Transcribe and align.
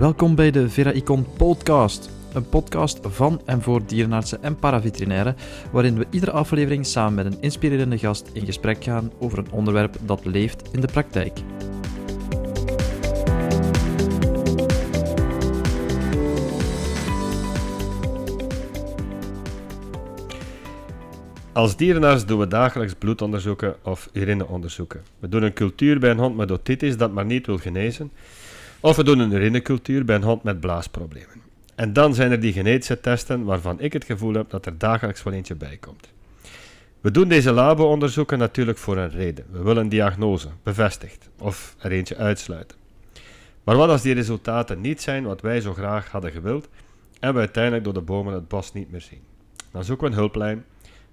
Welkom 0.00 0.34
bij 0.34 0.50
de 0.50 0.68
Vera 0.68 0.92
Icon 0.92 1.26
podcast. 1.36 2.10
Een 2.32 2.48
podcast 2.48 2.98
van 3.02 3.40
en 3.44 3.62
voor 3.62 3.86
dierenartsen 3.86 4.42
en 4.42 4.56
paraveterinairen, 4.56 5.36
waarin 5.72 5.98
we 5.98 6.06
iedere 6.10 6.32
aflevering 6.32 6.86
samen 6.86 7.14
met 7.14 7.34
een 7.34 7.42
inspirerende 7.42 7.98
gast 7.98 8.30
in 8.32 8.44
gesprek 8.44 8.84
gaan 8.84 9.12
over 9.18 9.38
een 9.38 9.50
onderwerp 9.50 9.96
dat 10.00 10.24
leeft 10.24 10.68
in 10.72 10.80
de 10.80 10.86
praktijk. 10.86 11.38
Als 21.52 21.76
dierenarts 21.76 22.26
doen 22.26 22.38
we 22.38 22.48
dagelijks 22.48 22.94
bloedonderzoeken 22.94 23.76
of 23.82 24.08
urineonderzoeken. 24.12 25.02
We 25.18 25.28
doen 25.28 25.42
een 25.42 25.52
cultuur 25.52 25.98
bij 25.98 26.10
een 26.10 26.18
hond 26.18 26.36
met 26.36 26.50
otitis 26.50 26.96
dat 26.96 27.12
maar 27.12 27.26
niet 27.26 27.46
wil 27.46 27.58
genezen. 27.58 28.10
Of 28.82 28.96
we 28.96 29.04
doen 29.04 29.18
een 29.18 29.32
urinecultuur 29.32 30.04
bij 30.04 30.16
een 30.16 30.22
hond 30.22 30.42
met 30.42 30.60
blaasproblemen. 30.60 31.42
En 31.74 31.92
dan 31.92 32.14
zijn 32.14 32.30
er 32.30 32.40
die 32.40 32.52
genetische 32.52 33.00
testen 33.00 33.44
waarvan 33.44 33.80
ik 33.80 33.92
het 33.92 34.04
gevoel 34.04 34.34
heb 34.34 34.50
dat 34.50 34.66
er 34.66 34.78
dagelijks 34.78 35.22
wel 35.22 35.32
eentje 35.32 35.54
bij 35.54 35.76
komt. 35.76 36.08
We 37.00 37.10
doen 37.10 37.28
deze 37.28 37.52
labo-onderzoeken 37.52 38.38
natuurlijk 38.38 38.78
voor 38.78 38.96
een 38.96 39.10
reden. 39.10 39.44
We 39.50 39.62
willen 39.62 39.82
een 39.82 39.88
diagnose 39.88 40.48
bevestigd 40.62 41.28
of 41.38 41.74
er 41.78 41.92
eentje 41.92 42.16
uitsluiten. 42.16 42.76
Maar 43.64 43.76
wat 43.76 43.88
als 43.88 44.02
die 44.02 44.14
resultaten 44.14 44.80
niet 44.80 45.02
zijn 45.02 45.24
wat 45.24 45.40
wij 45.40 45.60
zo 45.60 45.72
graag 45.72 46.10
hadden 46.10 46.32
gewild 46.32 46.68
en 47.20 47.32
we 47.32 47.38
uiteindelijk 47.38 47.84
door 47.84 47.94
de 47.94 48.00
bomen 48.00 48.34
het 48.34 48.48
bos 48.48 48.72
niet 48.72 48.90
meer 48.90 49.00
zien? 49.00 49.20
Dan 49.70 49.84
zoeken 49.84 50.06
we 50.06 50.12
een 50.12 50.18
hulplijn 50.18 50.64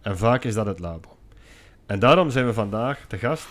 en 0.01 0.17
vaak 0.17 0.43
is 0.43 0.53
dat 0.53 0.65
het 0.65 0.79
labo. 0.79 1.17
En 1.85 1.99
daarom 1.99 2.29
zijn 2.29 2.45
we 2.45 2.53
vandaag 2.53 3.05
te 3.07 3.17
gast 3.17 3.47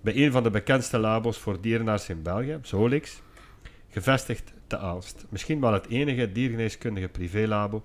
bij 0.00 0.16
een 0.16 0.32
van 0.32 0.42
de 0.42 0.50
bekendste 0.50 0.98
labo's 0.98 1.38
voor 1.38 1.60
dierenarts 1.60 2.08
in 2.08 2.22
België, 2.22 2.58
Zolix, 2.62 3.20
gevestigd 3.92 4.52
te 4.66 4.78
Aalst. 4.78 5.24
Misschien 5.28 5.60
wel 5.60 5.72
het 5.72 5.86
enige 5.86 6.32
diergeneeskundige 6.32 7.08
privélabo 7.08 7.82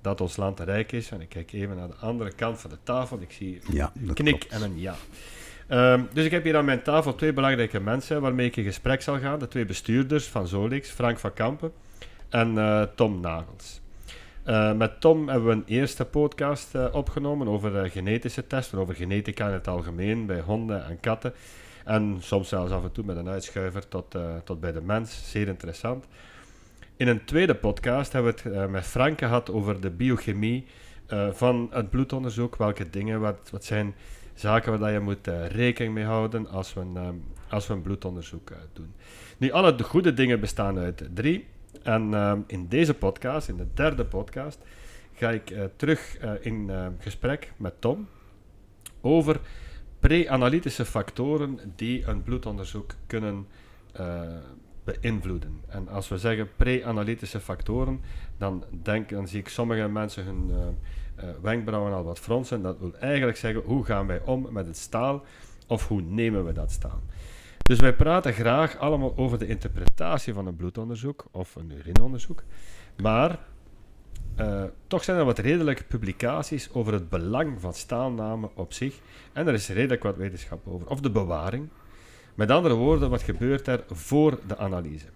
dat 0.00 0.20
ons 0.20 0.36
land 0.36 0.60
rijk 0.60 0.92
is. 0.92 1.10
En 1.10 1.20
ik 1.20 1.28
kijk 1.28 1.52
even 1.52 1.76
naar 1.76 1.88
de 1.88 1.94
andere 1.94 2.32
kant 2.32 2.60
van 2.60 2.70
de 2.70 2.78
tafel. 2.82 3.20
Ik 3.20 3.32
zie 3.32 3.60
Ja, 3.72 3.92
een 4.06 4.14
knik 4.14 4.38
klopt. 4.38 4.54
en 4.54 4.62
een 4.62 4.80
ja. 4.80 4.94
Ehm, 5.66 6.02
dus 6.12 6.24
ik 6.24 6.30
heb 6.30 6.44
hier 6.44 6.56
aan 6.56 6.64
mijn 6.64 6.82
tafel 6.82 7.14
twee 7.14 7.32
belangrijke 7.32 7.80
mensen 7.80 8.20
waarmee 8.20 8.46
ik 8.46 8.56
in 8.56 8.64
gesprek 8.64 9.02
zal 9.02 9.18
gaan. 9.18 9.38
De 9.38 9.48
twee 9.48 9.64
bestuurders 9.64 10.26
van 10.26 10.46
Zolix, 10.46 10.90
Frank 10.90 11.18
van 11.18 11.32
Kampen 11.32 11.72
en 12.28 12.58
eh, 12.58 12.82
Tom 12.94 13.20
Nagels. 13.20 13.80
Eh, 14.44 14.72
met 14.72 15.00
Tom 15.00 15.28
hebben 15.28 15.48
we 15.48 15.54
een 15.54 15.64
eerste 15.66 16.04
podcast 16.04 16.74
eh, 16.74 16.86
opgenomen 16.92 17.48
over 17.48 17.90
genetische 17.90 18.46
testen, 18.46 18.78
over 18.78 18.94
genetica 18.94 19.46
in 19.46 19.52
het 19.52 19.68
algemeen 19.68 20.26
bij 20.26 20.40
honden 20.40 20.86
en 20.86 21.00
katten. 21.00 21.34
En 21.84 22.16
soms 22.20 22.48
zelfs 22.48 22.72
af 22.72 22.84
en 22.84 22.92
toe 22.92 23.04
met 23.04 23.16
een 23.16 23.28
uitschuiver 23.28 23.88
tot, 23.88 24.14
eh, 24.14 24.36
tot 24.44 24.60
bij 24.60 24.72
de 24.72 24.80
mens. 24.80 25.30
Zeer 25.30 25.48
interessant. 25.48 26.06
In 26.96 27.08
een 27.08 27.24
tweede 27.24 27.54
podcast 27.54 28.12
hebben 28.12 28.34
we 28.34 28.40
het 28.42 28.56
eh, 28.56 28.66
met 28.66 28.84
Frank 28.84 29.18
gehad 29.18 29.50
over 29.50 29.80
de 29.80 29.90
biochemie 29.90 30.66
eh, 31.06 31.28
van 31.30 31.68
het 31.70 31.90
bloedonderzoek. 31.90 32.56
Welke 32.56 32.90
dingen, 32.90 33.20
wat, 33.20 33.50
wat 33.50 33.64
zijn 33.64 33.94
zaken 34.34 34.78
waar 34.78 34.92
je 34.92 35.00
moet 35.00 35.26
rekening 35.48 35.94
mee 35.94 36.04
houden 36.04 36.48
als 36.48 36.74
we 36.74 36.80
een, 36.80 36.96
ehm, 36.96 37.14
als 37.48 37.66
we 37.66 37.74
een 37.74 37.82
bloedonderzoek 37.82 38.52
doen. 38.72 38.94
Nu, 39.38 39.50
alle 39.50 39.74
de 39.74 39.84
goede 39.84 40.14
dingen 40.14 40.40
bestaan 40.40 40.78
uit 40.78 41.08
drie. 41.14 41.46
En 41.82 42.14
ehm, 42.14 42.40
in 42.46 42.68
deze 42.68 42.94
podcast, 42.94 43.48
in 43.48 43.56
de 43.56 43.66
derde 43.74 44.04
podcast, 44.04 44.58
ga 45.14 45.30
ik 45.30 45.54
terug 45.76 46.18
in 46.40 46.70
eh, 46.70 46.86
gesprek 46.98 47.52
met 47.56 47.80
Tom 47.80 48.08
over 49.00 49.40
pre-analytische 50.04 50.84
factoren 50.84 51.58
die 51.76 52.06
een 52.06 52.22
bloedonderzoek 52.22 52.94
kunnen 53.06 53.46
eh, 53.92 54.22
beïnvloeden. 54.84 55.60
En 55.66 55.88
als 55.88 56.08
we 56.08 56.18
zeggen 56.18 56.48
pre-analytische 56.56 57.40
factoren, 57.40 58.00
dan, 58.36 58.64
denk, 58.82 59.08
dan 59.08 59.28
zie 59.28 59.40
ik 59.40 59.48
sommige 59.48 59.88
mensen 59.88 60.24
hun 60.24 60.50
eh, 60.50 61.28
eh, 61.28 61.34
wenkbrauwen 61.42 61.92
al 61.92 62.04
wat 62.04 62.18
fronsen. 62.18 62.62
Dat 62.62 62.78
wil 62.78 62.94
eigenlijk 62.94 63.36
zeggen, 63.36 63.62
hoe 63.62 63.84
gaan 63.84 64.06
wij 64.06 64.20
om 64.24 64.46
met 64.50 64.66
het 64.66 64.76
staal 64.76 65.24
of 65.66 65.88
hoe 65.88 66.00
nemen 66.00 66.44
we 66.44 66.52
dat 66.52 66.70
staal? 66.70 67.02
Dus 67.62 67.78
wij 67.78 67.94
praten 67.94 68.32
graag 68.32 68.78
allemaal 68.78 69.16
over 69.16 69.38
de 69.38 69.46
interpretatie 69.46 70.34
van 70.34 70.46
een 70.46 70.56
bloedonderzoek 70.56 71.26
of 71.30 71.54
een 71.54 71.70
urineonderzoek. 71.70 72.42
Maar 73.02 73.38
eh, 74.36 74.64
toch 74.86 75.04
zijn 75.04 75.18
er 75.18 75.24
wat 75.24 75.38
redelijke 75.38 75.84
publicaties 75.84 76.72
over 76.72 76.92
het 76.92 77.08
belang 77.08 77.60
van 77.60 77.74
staalnamen 77.74 78.50
op 78.54 78.72
zich. 78.72 78.98
En 79.32 79.46
er 79.46 79.54
is 79.54 79.68
redelijk 79.68 80.02
wat 80.02 80.16
wetenschap 80.16 80.68
over. 80.68 80.88
Of 80.88 81.00
de 81.00 81.10
bewaring. 81.10 81.68
Met 82.34 82.50
andere 82.50 82.74
woorden, 82.74 83.10
wat 83.10 83.22
gebeurt 83.22 83.66
er 83.66 83.84
voor 83.90 84.38
de 84.46 84.56
analyse? 84.56 85.06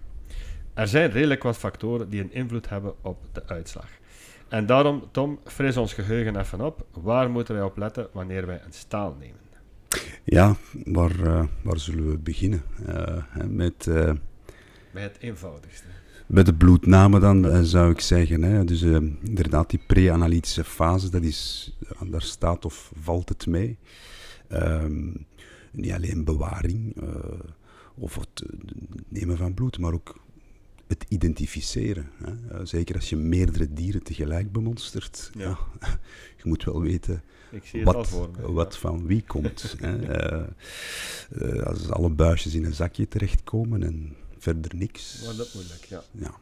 Er 0.74 0.88
zijn 0.88 1.10
redelijk 1.10 1.42
wat 1.42 1.56
factoren 1.56 2.08
die 2.08 2.20
een 2.20 2.32
invloed 2.32 2.68
hebben 2.68 2.94
op 3.00 3.18
de 3.32 3.42
uitslag. 3.46 3.88
En 4.48 4.66
daarom, 4.66 5.08
Tom, 5.10 5.38
fris 5.44 5.76
ons 5.76 5.92
geheugen 5.92 6.40
even 6.40 6.60
op. 6.60 6.86
Waar 6.92 7.30
moeten 7.30 7.54
wij 7.54 7.64
op 7.64 7.76
letten 7.76 8.08
wanneer 8.12 8.46
wij 8.46 8.60
een 8.64 8.72
staal 8.72 9.16
nemen? 9.18 9.40
Ja, 10.24 10.56
waar, 10.84 11.24
eh, 11.24 11.44
waar 11.62 11.78
zullen 11.78 12.10
we 12.10 12.18
beginnen? 12.18 12.62
Hè, 13.28 13.46
met, 13.46 13.84
Bij 14.92 15.02
het 15.02 15.16
eenvoudigste. 15.20 15.86
Bij 16.28 16.42
de 16.42 16.54
bloedname 16.54 17.20
dan, 17.20 17.46
eh, 17.46 17.60
zou 17.62 17.90
ik 17.90 18.00
zeggen. 18.00 18.42
Hè. 18.42 18.64
Dus 18.64 18.82
eh, 18.82 18.94
inderdaad, 19.20 19.70
die 19.70 19.80
pre-analytische 19.86 20.64
fase, 20.64 21.10
dat 21.10 21.22
is, 21.22 21.72
ja, 21.78 22.06
daar 22.10 22.22
staat 22.22 22.64
of 22.64 22.92
valt 23.00 23.28
het 23.28 23.46
mee. 23.46 23.78
Ehm, 24.48 25.10
niet 25.72 25.92
alleen 25.92 26.24
bewaring 26.24 26.96
eh, 26.96 27.40
of 27.94 28.14
het 28.14 28.42
eh, 28.42 28.58
nemen 29.08 29.36
van 29.36 29.54
bloed, 29.54 29.78
maar 29.78 29.92
ook 29.92 30.14
het 30.88 31.04
identificeren. 31.08 32.10
Hè. 32.24 32.56
Eh, 32.56 32.60
zeker 32.64 32.94
als 32.94 33.08
je 33.08 33.16
meerdere 33.16 33.72
dieren 33.72 34.02
tegelijk 34.02 34.52
bemonstert. 34.52 35.30
Ja. 35.34 35.58
Ja. 35.80 35.88
je 36.42 36.42
moet 36.42 36.64
wel 36.64 36.80
weten 36.80 37.22
wat, 37.84 38.30
me. 38.36 38.52
wat 38.52 38.78
van 38.78 39.06
wie 39.06 39.24
komt. 39.26 39.76
hè. 39.80 40.02
Eh, 40.02 40.44
eh, 41.30 41.62
als 41.62 41.90
alle 41.90 42.10
buisjes 42.10 42.54
in 42.54 42.64
een 42.64 42.74
zakje 42.74 43.08
terechtkomen 43.08 43.82
en 43.82 44.16
verder 44.38 44.70
niks. 44.74 45.22
Maar 45.24 45.36
dat 45.36 45.46
is 45.46 45.52
moeilijk, 45.54 45.84
ja. 45.84 46.02
Ja. 46.10 46.34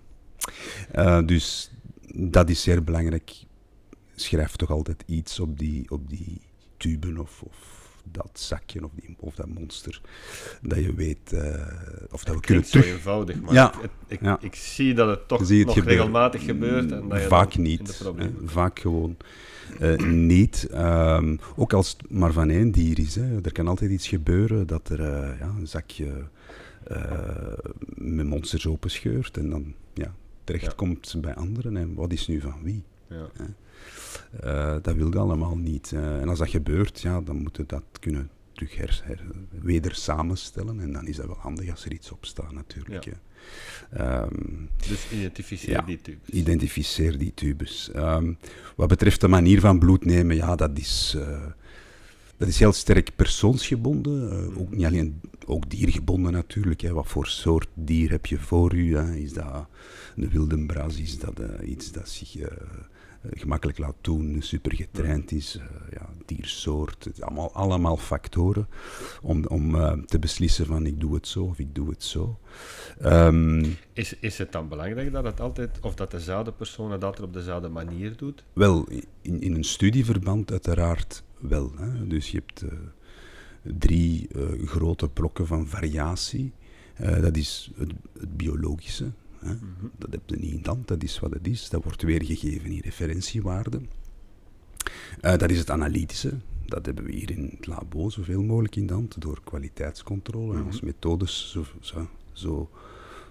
Eh, 0.93 1.27
dus 1.27 1.71
dat 2.15 2.51
is 2.51 2.63
zeer 2.63 2.85
belangrijk. 2.85 3.33
Schrijf 4.15 4.57
toch 4.57 4.71
altijd 4.71 5.03
iets 5.07 5.41
op 5.41 5.59
die, 5.59 5.91
op 5.91 6.09
die 6.11 6.41
tuben 6.77 7.19
of, 7.19 7.43
of 7.43 7.75
dat 8.13 8.31
zakje 8.33 8.85
of, 8.85 8.91
die, 8.95 9.17
of 9.19 9.35
dat 9.35 9.47
monster. 9.49 10.01
Dat 10.63 10.79
je 10.79 10.95
weet 10.95 11.33
eh, 11.33 11.41
of 12.11 12.25
dat 12.25 12.35
we 12.35 12.37
Het 12.37 12.47
kunnen 12.47 12.47
klinkt 12.47 12.69
zo 12.69 12.79
terug. 12.81 12.95
eenvoudig, 12.95 13.41
maar 13.41 13.55
Ja, 13.55 13.75
ik, 13.83 13.91
ik, 14.07 14.21
ja. 14.21 14.39
ik 14.41 14.55
zie 14.55 14.95
dat 14.95 15.09
het 15.09 15.29
toch 15.29 15.39
het 15.39 15.49
nog 15.49 15.75
gebeuren. 15.75 15.85
regelmatig 15.97 16.45
gebeurt. 16.45 16.93
En 16.93 17.09
dat 17.09 17.23
Vaak 17.23 17.57
niet. 17.57 17.99
hè. 18.17 18.31
Vaak 18.45 18.79
gewoon 18.79 19.17
eh, 19.81 19.97
niet. 19.99 20.67
Ehm, 20.71 21.37
ook 21.57 21.73
als 21.73 21.89
het 21.99 22.11
maar 22.11 22.33
van 22.33 22.51
één 22.51 22.71
dier 22.71 22.99
is. 22.99 23.15
Hè. 23.15 23.41
Er 23.43 23.53
kan 23.53 23.69
altijd 23.69 23.91
iets 23.91 24.09
gebeuren 24.09 24.67
dat 24.67 24.89
er 24.89 25.01
ja, 25.39 25.55
een 25.59 25.69
zakje 25.69 26.29
met 27.95 28.27
monsters 28.27 28.67
openscheurt 28.67 29.37
en 29.37 29.51
dan 29.51 29.75
ja, 29.95 30.15
terechtkomt 30.45 31.15
bij 31.21 31.35
anderen. 31.35 31.77
En 31.77 31.95
wat 31.95 32.13
is 32.13 32.27
nu 32.27 32.41
van 32.41 32.63
wie? 32.63 32.83
Ja. 33.09 33.29
Eh, 34.41 34.77
dat 34.83 34.95
wil 34.95 35.09
je 35.13 35.19
allemaal 35.19 35.57
niet. 35.57 35.93
Eh, 35.93 36.21
en 36.21 36.29
als 36.29 36.39
dat 36.39 36.49
gebeurt, 36.51 37.01
ja, 37.01 37.21
dan 37.21 37.37
moeten 37.37 37.63
we 37.63 37.69
dat 37.69 37.83
kunnen 38.01 38.31
terug 38.53 38.77
her, 38.77 39.01
her- 39.05 39.25
weder 39.61 39.95
samenstellen. 39.95 40.81
En 40.81 40.93
dan 40.93 41.07
is 41.07 41.17
dat 41.17 41.27
wel 41.27 41.37
handig 41.39 41.71
als 41.71 41.85
er 41.85 41.93
iets 41.93 42.11
op 42.13 42.25
staat, 42.25 42.53
natuurlijk. 42.53 43.05
Ja. 43.05 43.13
Ehm, 43.91 44.35
Dus 44.89 45.07
identificeer 45.13 45.71
Ja. 45.71 45.83
die 45.83 46.01
tubes. 46.03 46.29
Identificeer 46.29 47.19
die 47.19 47.33
tubes. 47.35 47.91
Ehm, 47.91 48.33
wat 48.77 48.89
betreft 48.89 49.21
de 49.21 49.29
manier 49.29 49.61
van 49.61 49.79
bloed 49.79 50.05
nemen, 50.05 50.37
ja, 50.37 50.57
dat 50.57 50.79
is, 50.79 51.15
eh, 51.19 51.43
dat 52.37 52.49
is 52.49 52.59
heel 52.59 52.73
sterk 52.73 53.11
persoonsgebonden. 53.17 54.31
Eh, 54.31 54.59
ook 54.61 54.71
niet 54.71 54.87
alleen 54.87 55.21
ook 55.47 55.71
diergebonden 55.71 56.33
natuurlijk. 56.33 56.81
Hè. 56.81 56.93
Wat 56.93 57.07
voor 57.07 57.27
soort 57.27 57.69
dier 57.75 58.11
heb 58.11 58.27
je 58.27 58.39
voor 58.39 58.75
u? 58.75 58.97
Hè? 58.97 59.15
Is 59.15 59.33
dat 59.33 59.67
een 60.17 60.31
wilde 60.31 60.67
bras? 60.67 60.99
Is 60.99 61.19
dat 61.19 61.41
eh, 61.41 61.69
iets 61.69 61.93
dat 61.93 62.09
zich 62.09 62.37
eh, 62.37 62.45
eh, 62.45 62.51
gemakkelijk 63.23 63.79
laat 63.79 63.95
doen, 64.01 64.43
super 64.43 64.75
getraind 64.75 65.33
is? 65.33 65.61
ja, 65.91 66.09
diersoort. 66.27 67.09
Allemaal, 67.21 67.53
allemaal 67.53 67.97
factoren 67.97 68.69
om, 69.23 69.47
om 69.47 70.07
te 70.07 70.19
beslissen 70.19 70.67
van 70.67 70.87
ik 70.87 71.01
doe 71.01 71.15
het 71.15 71.29
zo 71.29 71.45
of 71.45 71.59
ik 71.59 71.75
doe 71.75 71.89
het 71.91 72.05
zo. 72.05 72.39
Ehm, 73.01 73.65
Is, 73.93 74.17
is 74.21 74.39
het 74.39 74.53
dan 74.53 74.69
belangrijk 74.69 75.13
dat 75.13 75.25
het 75.25 75.41
altijd, 75.41 75.79
of 75.81 75.95
dat 75.95 76.11
dezelfde 76.11 76.53
persoon 76.53 76.91
het 76.93 77.05
altijd 77.05 77.27
op 77.27 77.33
dezelfde 77.33 77.69
manier 77.69 78.17
doet? 78.17 78.45
Wel, 78.53 78.87
in, 79.23 79.41
in 79.41 79.55
een 79.55 79.65
studieverband 79.65 80.51
uiteraard 80.51 81.23
wel. 81.39 81.73
Hè. 81.77 82.07
Dus 82.07 82.31
je 82.31 82.43
hebt 82.47 82.65
drie 83.79 84.29
eh, 84.29 84.69
grote 84.69 85.09
blokken 85.09 85.47
van 85.47 85.67
variatie. 85.67 86.53
Eh, 86.95 87.21
dat 87.21 87.37
is 87.37 87.71
het, 87.77 87.93
het 88.19 88.37
biologische. 88.37 89.11
Hè. 89.39 89.55
Dat 89.99 90.13
heb 90.13 90.21
je 90.27 90.37
niet 90.37 90.53
in 90.53 90.63
de 90.63 90.69
hand, 90.69 90.89
dat 90.89 91.03
is 91.03 91.19
wat 91.19 91.33
het 91.33 91.47
is. 91.47 91.69
Dat 91.69 91.83
wordt 91.85 92.03
weergegeven 92.03 92.71
in 92.71 92.81
referentiewaarden. 92.81 93.89
Eh, 95.21 95.39
dat 95.39 95.51
is 95.51 95.59
het 95.59 95.71
analytische. 95.71 96.33
Dat 96.67 96.87
hebben 96.87 97.05
we 97.05 97.13
hier 97.13 97.31
in 97.31 97.51
het 97.57 97.67
labo 97.67 98.11
zoveel 98.11 98.43
mogelijk 98.43 98.77
in 98.77 98.87
de 98.87 98.93
hand 98.93 99.21
door 99.21 99.41
kwaliteitscontrole 99.45 100.55
en 100.55 100.65
onze 100.65 100.85
methodes 100.85 101.51
zo, 101.51 101.65
zo, 101.81 102.09
zo 102.33 102.71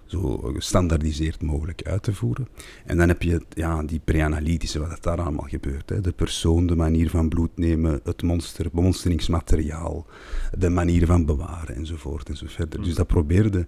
zo 0.06 0.36
gestandaardiseerd 0.36 1.42
mogelijk 1.42 1.82
uit 1.82 2.02
te 2.02 2.14
voeren. 2.14 2.48
En 2.84 2.96
dan 2.96 3.08
heb 3.08 3.22
je 3.22 3.42
ja, 3.48 3.82
die 3.82 4.00
pre-analytische, 4.04 4.78
wat 4.78 5.02
daar 5.02 5.20
allemaal 5.20 5.48
gebeurt. 5.48 5.88
Hè. 5.88 6.00
De 6.00 6.12
persoon, 6.12 6.66
de 6.66 6.76
manier 6.76 7.10
van 7.10 7.28
bloed 7.28 7.56
nemen, 7.56 8.00
het 8.04 8.22
monster, 8.22 8.66
monsteringsmateriaal, 8.72 10.06
de 10.58 10.68
manier 10.68 11.06
van 11.06 11.24
bewaren 11.24 11.74
enzovoort 11.74 12.28
enzovoort. 12.28 12.84
Dus 12.84 12.94
dat 12.94 13.06
probeerde, 13.06 13.66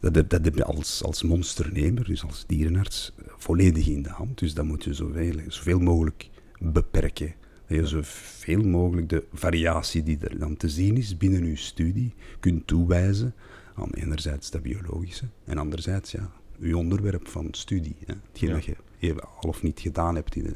dat, 0.00 0.14
dat, 0.14 0.44
heb 0.44 0.54
je 0.54 0.64
als, 0.64 1.02
als 1.04 1.22
monsternemer, 1.22 2.04
dus 2.04 2.24
als 2.24 2.44
dierenarts, 2.46 3.12
volledig 3.36 3.86
in 3.88 4.02
de 4.02 4.10
hand. 4.10 4.38
Dus 4.38 4.54
dat 4.54 4.64
moet 4.64 4.84
je 4.84 4.94
zoveel, 4.94 5.40
zoveel 5.48 5.78
mogelijk 5.78 6.28
beperken. 6.58 7.34
Dat 7.66 7.78
je 7.78 7.86
zoveel 7.86 8.62
mogelijk 8.62 9.08
de 9.08 9.24
variatie 9.32 10.02
die 10.02 10.18
er 10.20 10.38
dan 10.38 10.56
te 10.56 10.68
zien 10.68 10.96
is 10.96 11.16
binnen 11.16 11.46
je 11.46 11.56
studie 11.56 12.14
kunt 12.40 12.66
toewijzen 12.66 13.34
aan 13.74 13.90
enerzijds 13.92 14.50
dat 14.50 14.62
biologische 14.62 15.26
en 15.44 15.58
anderzijds 15.58 16.10
ja, 16.10 16.30
uw 16.60 16.78
onderwerp 16.78 17.28
van 17.28 17.48
studie. 17.50 17.96
Hè. 18.06 18.14
Hetgeen 18.28 18.48
Ja. 18.48 18.54
dat 18.54 18.64
je 18.64 18.76
even 18.98 19.22
al 19.22 19.48
of 19.48 19.62
niet 19.62 19.80
gedaan 19.80 20.14
hebt. 20.14 20.36
In 20.36 20.42
de, 20.42 20.54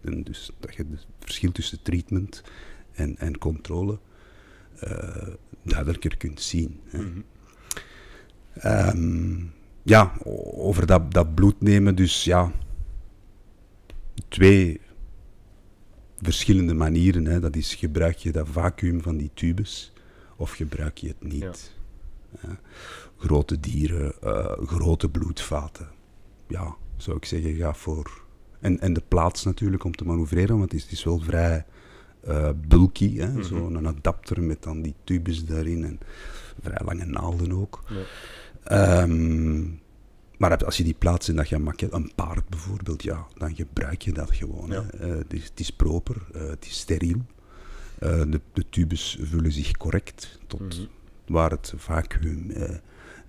en 0.00 0.22
dus 0.22 0.50
dat 0.60 0.74
je 0.74 0.84
het 0.90 1.06
verschil 1.18 1.52
tussen 1.52 1.82
treatment 1.82 2.42
en, 2.92 3.18
en 3.18 3.38
controle 3.38 3.98
eh, 4.78 5.28
duidelijker 5.62 6.16
kunt 6.16 6.40
zien. 6.40 6.80
Hè. 6.84 6.98
Mhm. 6.98 7.20
Ehm, 8.52 9.44
ja, 9.82 10.12
over 10.54 10.86
dat, 10.86 11.12
dat 11.12 11.34
bloed 11.34 11.60
nemen, 11.60 11.94
dus 11.94 12.24
ja, 12.24 12.52
twee 14.28 14.80
verschillende 16.20 16.74
manieren. 16.74 17.24
Hè. 17.24 17.40
Dat 17.40 17.56
is, 17.56 17.74
gebruik 17.74 18.16
je 18.16 18.32
dat 18.32 18.48
vacuüm 18.48 19.02
van 19.02 19.16
die 19.16 19.30
tubes 19.34 19.92
of 20.36 20.52
gebruik 20.52 20.98
je 20.98 21.08
het 21.08 21.22
niet? 21.22 21.40
Ja. 21.40 21.77
Grote 23.18 23.60
dieren, 23.60 24.12
eh, 24.22 24.66
grote 24.66 25.08
bloedvaten. 25.08 25.88
Ja, 26.48 26.74
zou 26.96 27.16
ik 27.16 27.24
zeggen, 27.24 27.54
ga 27.54 27.74
voor... 27.74 28.26
En, 28.60 28.80
en 28.80 28.92
de 28.92 29.02
plaats 29.08 29.44
natuurlijk 29.44 29.84
om 29.84 29.94
te 29.94 30.04
manoeuvreren, 30.04 30.58
want 30.58 30.62
het 30.62 30.72
is, 30.72 30.82
het 30.82 30.92
is 30.92 31.04
wel 31.04 31.18
vrij 31.18 31.66
eh, 32.20 32.50
bulky. 32.68 33.16
hè. 33.16 33.28
Mhm. 33.32 33.42
Zo'n 33.42 33.86
adapter 33.86 34.42
met 34.42 34.62
dan 34.62 34.82
die 34.82 34.94
tubes 35.04 35.44
daarin 35.44 35.84
en 35.84 35.98
vrij 36.62 36.80
lange 36.84 37.04
naalden 37.04 37.52
ook. 37.52 37.82
Ja. 37.88 38.02
Ehm, 38.64 39.60
maar 40.36 40.64
als 40.64 40.76
je 40.76 40.84
die 40.84 40.94
plaatst 40.98 41.28
en 41.28 41.36
dat 41.36 41.48
je 41.48 41.60
een 41.90 42.12
paard 42.14 42.48
bijvoorbeeld, 42.48 43.02
ja, 43.02 43.26
dan 43.36 43.54
gebruik 43.54 44.02
je 44.02 44.12
dat 44.12 44.34
gewoon. 44.34 44.70
Ja. 44.70 44.84
hè. 44.90 45.10
Eh, 45.10 45.16
het, 45.16 45.32
is, 45.32 45.44
het 45.44 45.60
is 45.60 45.70
proper, 45.70 46.16
het 46.32 46.66
is 46.66 46.78
steriel. 46.78 47.20
De, 47.98 48.40
de 48.52 48.64
tubes 48.70 49.18
vullen 49.22 49.52
zich 49.52 49.72
correct 49.76 50.38
tot 50.46 50.60
Mhm. 50.60 50.86
Waar 51.28 51.50
het 51.50 51.72
vacuüm 51.76 52.50
eh, 52.50 52.74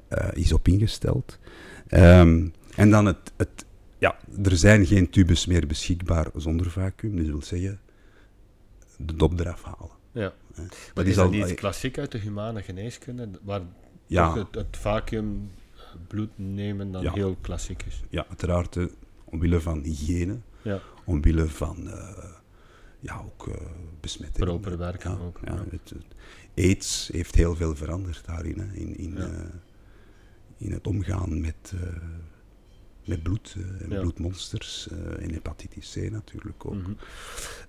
eh, 0.07 0.28
is 0.34 0.54
op 0.54 0.68
ingesteld. 0.68 1.40
Ehm, 1.88 2.48
en 2.75 2.90
dan 2.90 3.06
het, 3.06 3.31
het, 3.38 3.66
ja, 3.98 4.16
er 4.44 4.57
zijn 4.57 4.86
geen 4.86 5.10
tubes 5.10 5.46
meer 5.46 5.68
beschikbaar 5.68 6.28
zonder 6.36 6.69
vacuüm. 6.72 7.12
Dus 7.16 7.22
dat 7.24 7.31
wil 7.31 7.44
zeggen, 7.44 7.80
de 8.98 9.16
dop 9.16 9.40
eraf 9.40 9.63
halen. 9.63 9.98
Ja. 10.12 10.34
hè. 10.54 10.63
Maar 10.96 11.06
is 11.06 11.16
dat 11.16 11.25
al- 11.25 11.31
niet 11.31 11.54
klassiek 11.54 11.98
uit 11.98 12.12
de 12.12 12.18
humane 12.18 12.62
geneeskunde, 12.62 13.30
waar 13.44 13.62
Ja. 14.06 14.38
het, 14.38 14.56
het 14.56 14.78
vacuüm 14.78 15.52
bloed 16.07 16.30
nemen 16.36 16.92
dan 16.92 17.02
Ja. 17.02 17.13
heel 17.13 17.38
klassiek 17.42 17.84
is? 17.88 18.02
Ja, 18.10 18.25
uiteraard 18.28 18.75
eh, 18.78 18.86
omwille 19.24 19.62
van 19.62 19.81
hygiëne, 19.84 20.38
Ja, 20.62 20.80
omwille 21.06 21.45
van 21.48 21.90
eh, 21.90 22.24
ja, 23.00 23.22
ook 23.25 23.48
eh 23.48 23.56
besmetting. 24.00 24.45
Proper 24.45 24.78
werken 24.78 25.12
ja, 25.12 25.18
ook, 25.18 25.40
Ja, 25.45 25.54
ja. 25.54 25.60
Het, 25.69 25.90
het- 25.90 26.06
AIDS 26.56 27.10
heeft 27.13 27.36
heel 27.36 27.56
veel 27.56 27.75
veranderd 27.75 28.25
daarin, 28.25 28.60
hè, 28.60 28.74
in, 28.74 28.98
in, 28.98 29.13
Ja. 29.16 29.19
eh, 29.28 29.46
in 30.57 30.72
het 30.72 30.88
omgaan 30.88 31.42
met, 31.42 31.74
eh, 31.75 31.81
met 33.06 33.24
bloed 33.24 33.56
eh, 33.57 33.81
en 33.84 33.90
Ja. 33.90 34.00
bloedmonsters 34.01 34.88
en 35.19 35.31
hepatitis 35.34 35.94
C 36.00 36.12
natuurlijk 36.12 36.66
ook. 36.66 36.74
Mhm. 36.75 36.92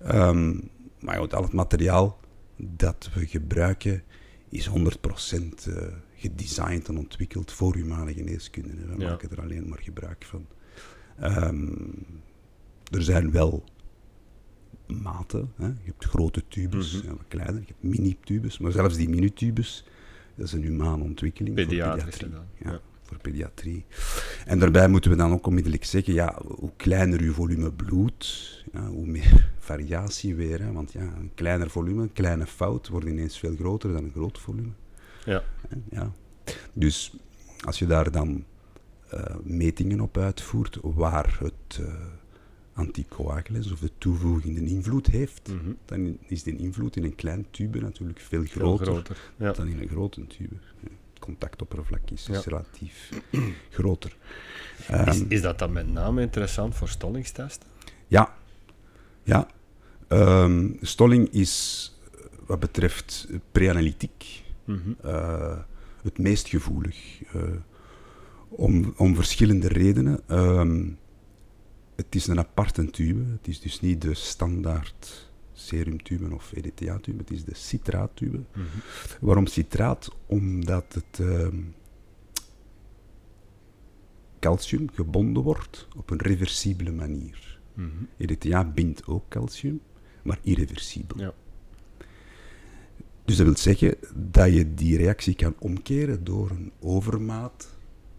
Ehm, 0.01 0.61
maar 1.01 1.17
goed, 1.19 1.35
al 1.35 1.43
het 1.43 1.53
materiaal 1.53 2.21
dat 2.57 3.11
we 3.15 3.27
gebruiken 3.27 4.03
is 4.49 4.67
100% 4.67 5.67
eh 5.67 5.87
gedesigned 6.15 6.89
en 6.89 6.99
ontwikkeld 6.99 7.53
voor 7.53 7.75
humane 7.75 8.13
geneeskunde. 8.15 8.69
hè. 8.77 8.87
We 8.97 9.03
Ja. 9.03 9.09
maken 9.11 9.31
er 9.31 9.41
alleen 9.41 9.69
maar 9.69 9.81
gebruik 9.83 10.25
van. 10.25 10.47
Ehm, 11.19 11.69
er 12.91 13.03
zijn 13.03 13.31
wel 13.31 13.65
maten. 14.93 15.53
Hè. 15.57 15.67
Je 15.67 15.75
hebt 15.85 16.05
grote 16.05 16.43
tubes, 16.49 17.01
ja, 17.05 17.09
wat 17.09 17.25
kleiner. 17.29 17.61
Je 17.61 17.67
hebt 17.67 17.83
mini-tubes, 17.83 18.59
maar 18.59 18.73
zelfs 18.73 18.97
die 18.97 19.09
mini-tubes, 19.09 19.85
dat 20.35 20.47
is 20.47 20.53
een 20.53 20.63
humane 20.63 21.03
ontwikkeling 21.03 21.57
voor 21.59 21.67
pediatrie. 21.67 22.31
dan, 22.31 22.45
Ja, 22.59 22.71
ja. 22.71 22.81
voor 23.03 23.19
pediatrie. 23.19 23.85
En 24.47 24.59
daarbij 24.59 24.89
moeten 24.89 25.11
we 25.11 25.17
dan 25.17 25.33
ook 25.33 25.47
onmiddellijk 25.47 25.85
zeggen, 25.85 26.15
ja, 26.15 26.41
hoe 26.47 26.73
kleiner 26.77 27.21
uw 27.21 27.33
volume 27.33 27.73
bloed, 27.73 28.65
ja, 28.73 28.87
hoe 28.87 29.07
meer 29.07 29.51
variatie 29.59 30.35
weer. 30.35 30.61
Hè, 30.61 30.73
want 30.73 30.93
ja, 30.93 31.01
een 31.01 31.31
kleiner 31.35 31.71
volume, 31.71 32.03
een 32.03 32.13
kleine 32.13 32.47
fout, 32.47 32.89
wordt 32.89 33.07
ineens 33.07 33.39
veel 33.39 33.55
groter 33.55 33.93
dan 33.93 34.05
een 34.05 34.13
groot 34.15 34.39
volume. 34.39 34.73
Ja. 35.25 35.43
Ja. 35.91 36.13
Dus 36.73 37.17
als 37.65 37.79
je 37.79 37.87
daar 37.87 38.11
dan 38.11 38.45
eh, 39.11 39.25
metingen 39.43 40.01
op 40.01 40.19
uitvoert 40.19 40.79
waar 40.83 41.39
het 41.41 41.79
eh 41.79 41.95
anticoagulans 42.81 43.73
of 43.73 43.79
de 43.81 43.91
toevoeging 43.99 44.57
een 44.57 44.67
invloed 44.67 45.07
heeft, 45.07 45.49
Mhm. 45.49 45.73
dan 45.85 46.19
is 46.27 46.43
die 46.43 46.57
invloed 46.57 46.97
in 46.97 47.05
een 47.05 47.15
klein 47.15 47.47
tube 47.51 47.81
natuurlijk 47.81 48.21
veel 48.21 48.45
Veel 48.45 48.77
groter. 48.77 49.17
Ja. 49.37 49.53
dan 49.53 49.69
in 49.69 49.81
een 49.81 49.89
grote 49.89 50.27
tube. 50.27 50.55
Het 50.83 51.19
contactoppervlak 51.19 52.11
is, 52.11 52.27
Ja. 52.27 52.41
relatief 52.45 53.09
groter. 53.79 54.17
Is, 54.79 54.87
Ehm, 54.87 55.25
is 55.29 55.43
dat 55.43 55.59
dan 55.59 55.73
met 55.73 55.93
name 55.93 56.21
interessant 56.23 56.75
voor 56.75 56.89
stollingstesten? 56.89 57.69
Ja. 58.07 58.35
Ja. 59.23 59.49
Ehm, 60.09 60.69
stolling 60.81 61.29
is 61.29 61.93
wat 62.47 62.61
betreft 62.61 63.29
preanalytiek 63.53 64.43
Mhm. 64.65 64.91
eh, 65.03 65.59
het 66.03 66.19
meest 66.19 66.49
gevoelig. 66.49 67.23
eh, 67.33 67.43
om, 68.49 68.95
om 68.97 69.15
verschillende 69.15 69.69
redenen. 69.69 70.21
Ehm, 70.27 70.89
het 72.01 72.15
is 72.15 72.27
een 72.27 72.39
aparte 72.39 72.91
tube. 72.91 73.25
Het 73.31 73.49
is 73.49 73.61
dus 73.61 73.81
niet 73.81 74.03
de 74.03 74.15
standaard 74.15 75.31
serumtube 75.53 76.35
of 76.35 76.53
EDTA-tube. 76.53 77.19
Het 77.19 77.31
is 77.31 77.45
de 77.45 77.55
citraattube. 77.55 78.41
Mhm. 78.53 78.67
Waarom 79.21 79.47
citraat? 79.47 80.17
Omdat 80.27 80.95
het 80.95 81.27
ehm, 81.29 81.61
calcium 84.41 84.91
gebonden 84.93 85.43
wordt 85.43 85.89
op 85.97 86.11
een 86.11 86.21
reversibele 86.21 86.93
manier. 86.93 87.61
Mhm. 87.75 87.89
EDTA 88.17 88.65
bindt 88.65 89.07
ook 89.07 89.29
calcium, 89.29 89.81
maar 90.23 90.39
irreversibel. 90.43 91.19
Ja. 91.19 91.35
Dus 93.25 93.37
dat 93.37 93.47
wil 93.47 93.57
zeggen 93.57 93.95
dat 94.15 94.53
je 94.53 94.75
die 94.75 94.97
reactie 94.97 95.35
kan 95.35 95.55
omkeren 95.59 96.25
door 96.25 96.51
een 96.51 96.73
overmaat 96.81 97.79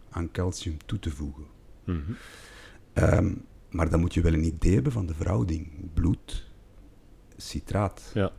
aan 0.10 0.32
calcium 0.32 0.78
toe 0.86 1.00
te 1.00 1.10
voegen. 1.10 1.46
Ehm, 2.94 3.34
maar 3.72 3.90
dan 3.90 4.00
moet 4.00 4.14
je 4.14 4.22
wel 4.22 4.34
een 4.34 4.44
idee 4.44 4.74
hebben 4.74 4.92
van 4.92 5.06
de 5.06 5.14
verhouding 5.14 5.70
bloed-citraat. 5.94 8.12
Ja. 8.14 8.32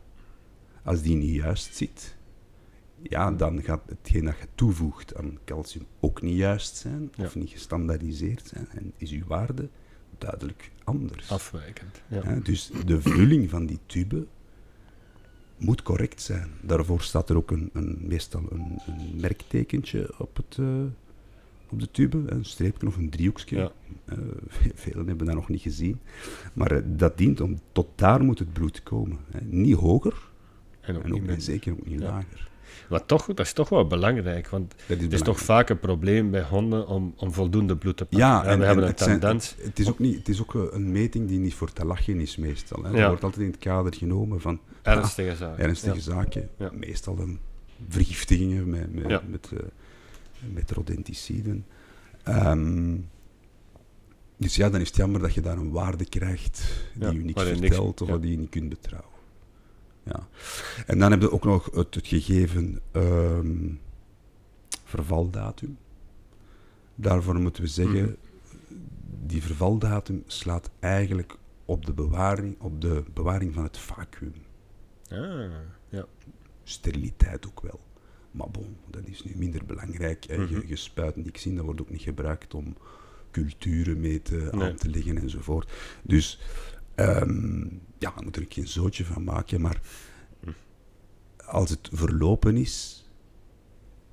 Als 0.83 1.01
die 1.01 1.15
niet 1.15 1.35
juist 1.35 1.75
zit, 1.75 2.15
ja, 3.01 3.31
dan 3.31 3.61
gaat 3.63 3.81
hetgeen 3.87 4.25
dat 4.25 4.37
je 4.37 4.47
toevoegt 4.55 5.15
aan 5.15 5.37
calcium 5.45 5.85
ook 5.99 6.21
niet 6.21 6.37
juist 6.37 6.75
zijn, 6.75 7.11
of 7.17 7.33
Ja. 7.33 7.39
niet 7.39 7.49
gestandaardiseerd 7.49 8.47
zijn, 8.47 8.67
en 8.69 8.93
is 8.97 9.11
uw 9.11 9.25
waarde 9.27 9.69
duidelijk 10.17 10.71
anders. 10.83 11.31
Afwijkend. 11.31 12.01
Ja. 12.07 12.39
Dus 12.43 12.71
de 12.85 13.01
vulling 13.01 13.49
van 13.49 13.65
die 13.65 13.79
tube 13.85 14.27
moet 15.57 15.81
correct 15.81 16.21
zijn. 16.21 16.49
Daarvoor 16.61 17.01
staat 17.01 17.29
er 17.29 17.35
ook 17.37 17.51
een, 17.51 17.69
een, 17.73 17.97
meestal 18.01 18.43
een, 18.49 18.79
een 18.85 19.19
merktekentje 19.19 20.19
op, 20.19 20.35
het, 20.35 20.57
eh, 20.59 20.83
op 21.73 21.79
de 21.79 21.91
tube, 21.91 22.23
een 22.25 22.45
streepje 22.45 22.87
of 22.87 22.97
een 22.97 23.09
driehoekje. 23.09 23.55
Ja. 23.57 23.71
Eh, 24.05 24.17
velen 24.75 25.07
hebben 25.07 25.25
dat 25.25 25.35
nog 25.35 25.49
niet 25.49 25.61
gezien. 25.61 25.99
Maar 26.53 26.71
eh, 26.71 26.81
dat 26.85 27.17
dient 27.17 27.41
om, 27.41 27.59
tot 27.71 27.87
daar 27.95 28.23
moet 28.23 28.39
het 28.39 28.53
bloed 28.53 28.83
komen. 28.83 29.17
Hè. 29.31 29.39
Niet 29.45 29.75
hoger 29.75 30.13
En 30.81 30.95
ook 30.97 31.03
en 31.03 31.11
niet 31.11 31.27
en 31.27 31.41
zeker 31.41 31.71
ook 31.71 31.85
niet 31.85 31.99
Ja. 31.99 32.05
lager. 32.07 32.51
Maar 32.89 33.05
toch, 33.05 33.25
dat 33.25 33.39
is 33.39 33.53
toch 33.53 33.69
wel 33.69 33.87
belangrijk, 33.87 34.47
want 34.47 34.69
Dat 34.69 34.77
is 34.79 34.87
het 34.87 34.89
is 34.89 34.97
belangrijk. 35.07 35.37
toch 35.37 35.39
vaak 35.45 35.69
een 35.69 35.79
probleem 35.79 36.31
bij 36.31 36.43
honden 36.43 36.87
om, 36.87 37.13
om 37.17 37.31
voldoende 37.33 37.75
bloed 37.77 37.97
te 37.97 38.03
pakken. 38.05 38.27
Ja, 38.27 38.41
we 38.41 38.47
en, 38.47 38.53
en 38.59 38.65
hebben 38.65 38.83
een 38.83 38.89
het, 38.89 38.99
zijn- 38.99 39.19
tendens. 39.19 39.55
het, 39.61 39.79
is 39.79 39.89
ook 39.89 39.99
niet, 39.99 40.17
het 40.17 40.29
is 40.29 40.41
ook 40.41 40.55
eh, 40.55 40.61
een 40.71 40.91
meting 40.91 41.27
die 41.27 41.39
niet 41.39 41.53
voor 41.53 41.71
te 41.73 41.85
lachen 41.85 42.19
is 42.19 42.37
meestal. 42.37 42.83
Hè. 42.83 42.89
Ja. 42.97 43.07
Wordt 43.07 43.23
altijd 43.23 43.41
in 43.45 43.51
het 43.51 43.59
kader 43.59 43.93
genomen 43.93 44.41
van 44.41 44.59
ernstige 44.81 45.35
zaken. 45.35 45.63
ernstige 45.65 45.95
Ja. 45.95 46.01
zaken, 46.01 46.49
meestal 46.73 47.15
dan 47.15 47.39
vergiftigingen 47.89 48.69
met, 48.69 48.93
met, 48.93 49.29
met, 49.29 49.49
met 50.53 50.71
rodenticiden. 50.71 51.65
Ehm, 52.23 52.97
dus 54.37 54.55
ja, 54.55 54.69
dan 54.69 54.81
is 54.81 54.87
het 54.87 54.95
jammer 54.95 55.21
dat 55.21 55.33
je 55.33 55.41
daar 55.41 55.57
een 55.57 55.71
waarde 55.71 56.05
krijgt 56.05 56.63
die 56.93 57.03
Ja, 57.03 57.11
je 57.11 57.19
niks 57.19 57.43
vertelt 57.43 58.01
of 58.01 58.19
die 58.19 58.31
je 58.31 58.37
niet 58.37 58.49
kunt 58.49 58.69
betrouwen. 58.69 59.11
Ja. 60.03 60.27
En 60.85 60.99
dan 60.99 61.11
heb 61.11 61.21
je 61.21 61.31
ook 61.31 61.43
nog 61.43 61.69
het, 61.73 61.95
het 61.95 62.07
gegeven 62.07 62.79
ehm, 62.91 63.69
vervaldatum. 64.83 65.77
Daarvoor 66.95 67.39
moeten 67.39 67.63
we 67.63 67.69
zeggen, 67.69 68.01
Mhm. 68.01 68.13
die 69.25 69.43
vervaldatum 69.43 70.23
slaat 70.27 70.69
eigenlijk 70.79 71.37
op 71.65 71.85
de 71.85 71.93
bewaring, 71.93 72.55
op 72.59 72.81
de 72.81 73.03
bewaring 73.13 73.53
van 73.53 73.63
het 73.63 73.77
vacuüm. 73.77 74.33
Ah, 75.09 75.51
ja. 75.89 76.05
Steriliteit 76.63 77.47
ook 77.47 77.61
wel. 77.61 77.79
Maar 78.33 78.49
bon, 78.51 78.75
dat 78.89 79.07
is 79.07 79.23
nu 79.23 79.31
minder 79.35 79.65
belangrijk. 79.65 80.23
hè. 80.23 80.33
Je, 80.35 80.41
Mhm. 80.57 80.67
je 80.67 80.75
spuit 80.75 81.15
niks 81.15 81.45
in, 81.45 81.55
dat 81.55 81.65
wordt 81.65 81.81
ook 81.81 81.89
niet 81.89 82.01
gebruikt 82.01 82.53
om 82.53 82.75
culturen 83.31 83.99
mee 83.99 84.21
te, 84.21 84.49
Nee. 84.51 84.63
aan 84.69 84.75
te 84.75 84.89
leggen 84.89 85.17
enzovoort. 85.17 85.71
Dus 86.03 86.39
ehm, 86.95 87.61
ja, 87.97 88.11
daar 88.13 88.23
moet 88.23 88.35
er 88.35 88.45
geen 88.49 88.67
zootje 88.67 89.05
van 89.05 89.23
maken. 89.23 89.61
Maar 89.61 89.81
als 91.45 91.69
het 91.69 91.89
verlopen 91.93 92.57
is, 92.57 93.05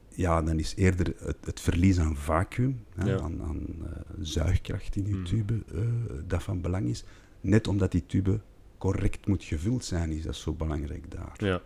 ja, 0.09 0.43
dan 0.43 0.59
is 0.59 0.75
eerder 0.77 1.15
het, 1.19 1.37
het 1.45 1.61
verlies 1.61 1.99
aan 1.99 2.17
vacuüm, 2.17 2.85
hè, 2.95 3.11
Ja. 3.11 3.21
aan, 3.21 3.43
aan 3.43 3.67
eh, 3.85 4.01
zuigkracht 4.21 4.97
in 4.97 5.07
je 5.07 5.15
Mhm. 5.15 5.25
tube, 5.25 5.63
eh, 5.75 5.81
dat 6.27 6.43
van 6.43 6.61
belang 6.61 6.89
is. 6.89 7.05
Net 7.41 7.69
omdat 7.69 7.93
die 7.93 8.07
tube 8.07 8.41
correct 8.79 9.27
moet 9.27 9.45
gevuld 9.45 9.85
zijn, 9.85 10.11
is 10.13 10.23
dat 10.23 10.37
zo 10.37 10.53
belangrijk 10.53 11.11
daar. 11.11 11.33
Ja. 11.37 11.63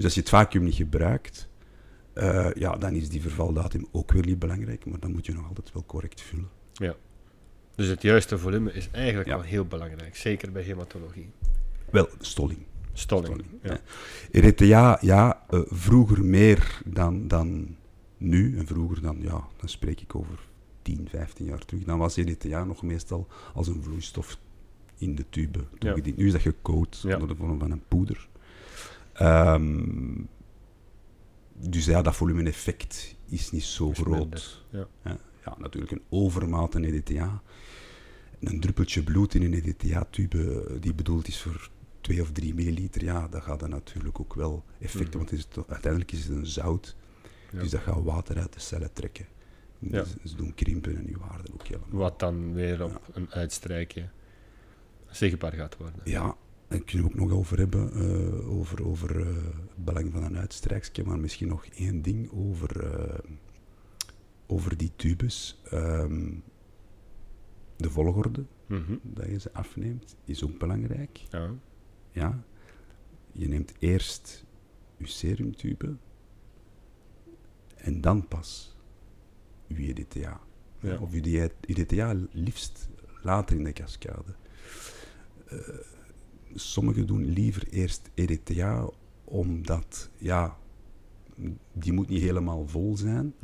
Dus 0.00 0.08
als 0.08 0.14
je 0.14 0.20
het 0.20 0.28
vacuüm 0.28 0.64
niet 0.64 0.74
gebruikt, 0.74 1.48
eh, 2.12 2.50
ja, 2.54 2.76
dan 2.76 2.92
is 2.94 3.08
die 3.08 3.20
vervaldatum 3.22 3.86
ook 3.92 4.12
weer 4.12 4.26
niet 4.26 4.38
belangrijk, 4.38 4.86
maar 4.86 5.00
dan 5.00 5.12
moet 5.12 5.26
je 5.26 5.32
nog 5.32 5.48
altijd 5.48 5.72
wel 5.72 5.84
correct 5.86 6.20
vullen. 6.20 6.48
Dus 7.74 7.88
het 7.88 8.02
juiste 8.02 8.38
volume 8.38 8.72
is 8.72 8.88
eigenlijk 8.90 9.28
Ja. 9.28 9.34
wel 9.36 9.44
heel 9.44 9.64
belangrijk, 9.64 10.16
zeker 10.16 10.52
bij 10.52 10.62
hematologie. 10.62 11.30
Wel, 11.90 12.08
stolling. 12.20 12.58
Stolling. 12.92 13.26
Stolling, 13.34 13.48
Ja. 13.62 13.80
ja. 14.66 14.98
Ja, 15.00 15.44
eh, 15.48 15.60
vroeger 15.66 16.24
meer 16.24 16.80
dan, 16.84 17.28
dan 17.28 17.76
nu. 18.16 18.58
En 18.58 18.66
vroeger 18.66 19.02
dan, 19.02 19.16
ja, 19.20 19.44
dan 19.56 19.68
spreek 19.68 20.00
ik 20.00 20.14
over 20.14 20.38
10, 20.82 21.08
15 21.10 21.46
jaar 21.46 21.64
terug. 21.64 21.84
Dan 21.84 21.98
was 21.98 22.16
erythea 22.16 22.64
nog 22.64 22.82
meestal 22.82 23.26
als 23.54 23.68
een 23.68 23.82
vloeistof 23.82 24.38
in 24.98 25.14
de 25.14 25.24
tube. 25.30 25.60
Ja. 25.78 25.94
Nu 26.16 26.26
is 26.26 26.32
dat 26.32 26.40
gecoat 26.40 27.00
Ja. 27.06 27.12
onder 27.14 27.28
de 27.28 27.36
vorm 27.36 27.58
van 27.58 27.70
een 27.70 27.82
poeder. 27.88 28.28
Ehm, 29.20 30.22
dus 31.52 31.84
ja, 31.84 32.02
dat 32.02 32.16
volume-effect 32.16 33.16
is 33.28 33.50
niet 33.50 33.62
zo 33.64 33.90
Is 33.90 33.98
groot. 33.98 34.64
ja. 34.70 34.86
Ja, 35.04 35.18
ja, 35.44 35.54
natuurlijk 35.58 35.92
een 35.92 36.02
overmaat 36.08 36.74
aan 36.76 36.82
EDTA. 36.82 37.42
Een 38.40 38.60
druppeltje 38.60 39.02
bloed 39.02 39.34
in 39.34 39.42
een 39.42 39.54
EDTA-tube 39.54 40.64
eh, 40.68 40.80
die 40.80 40.94
bedoeld 40.94 41.28
is 41.28 41.40
voor 41.42 41.70
2 42.00 42.20
of 42.20 42.32
3 42.32 42.54
milliliter, 42.54 43.04
ja, 43.04 43.28
dat 43.28 43.42
gaat 43.42 43.60
dan 43.60 43.70
natuurlijk 43.70 44.20
ook 44.20 44.34
wel 44.34 44.64
effecten, 44.78 45.08
Mhm. 45.08 45.18
want 45.18 45.32
is 45.32 45.48
uiteindelijk 45.68 46.12
is 46.12 46.24
het 46.24 46.36
een 46.36 46.46
zout, 46.46 46.96
Ja. 47.52 47.58
dus 47.60 47.70
dat 47.70 47.80
gaat 47.80 48.02
water 48.02 48.38
uit 48.38 48.52
de 48.52 48.60
cellen 48.60 48.92
trekken. 48.92 49.26
Ja. 49.78 49.88
Dus, 50.02 50.14
ze 50.30 50.36
doen 50.36 50.54
krimpen 50.54 50.96
en 50.96 51.06
uw 51.08 51.18
waarden 51.18 51.52
ook 51.52 51.66
helemaal. 51.66 51.88
Wat 51.90 52.18
dan 52.18 52.52
weer 52.54 52.84
op 52.84 53.00
een 53.12 53.30
uitstrijkje 53.32 54.08
zichtbaar 55.10 55.52
gaat 55.52 55.76
worden. 55.76 56.00
Ja, 56.04 56.36
daar 56.70 56.80
kunnen 56.80 57.06
we 57.06 57.12
ook 57.12 57.18
nog 57.28 57.38
over 57.38 57.58
hebben, 57.58 57.92
eh, 57.92 58.50
over, 58.58 58.86
over 58.86 59.20
eh, 59.20 59.26
het 59.44 59.84
belang 59.84 60.12
van 60.12 60.22
een 60.22 60.36
uitstrijksje, 60.38 61.04
maar 61.04 61.18
misschien 61.18 61.48
nog 61.48 61.66
één 61.66 62.02
ding 62.02 62.30
over, 62.32 62.92
eh, 62.92 63.18
over 64.46 64.76
die 64.76 64.92
tubes. 64.96 65.60
Ehm, 65.70 66.32
de 67.76 67.90
volgorde 67.90 68.44
Mhm. 68.66 68.96
dat 69.02 69.26
je 69.26 69.40
ze 69.40 69.52
afneemt, 69.52 70.16
is 70.24 70.44
ook 70.44 70.58
belangrijk. 70.58 71.18
Ja. 71.30 71.54
Ja. 72.10 72.42
Je 73.32 73.48
neemt 73.48 73.72
eerst 73.78 74.44
je 74.96 75.06
serumtube 75.06 75.96
en 77.76 78.00
dan 78.00 78.28
pas 78.28 78.76
je 79.66 79.88
EDTA. 79.88 80.40
Ja. 80.80 80.98
Of 80.98 81.12
je 81.12 81.50
EDTA 81.60 82.14
liefst 82.32 82.88
later 83.22 83.56
in 83.56 83.64
de 83.64 83.72
cascade. 83.72 84.34
Sommigen 86.54 87.06
doen 87.06 87.24
liever 87.24 87.68
eerst 87.70 88.10
EDTA 88.14 88.88
omdat, 89.24 90.10
ja, 90.18 90.56
die 91.72 91.92
moet 91.92 92.08
niet 92.08 92.22
helemaal 92.22 92.68
vol 92.68 92.96
zijn. 92.96 93.34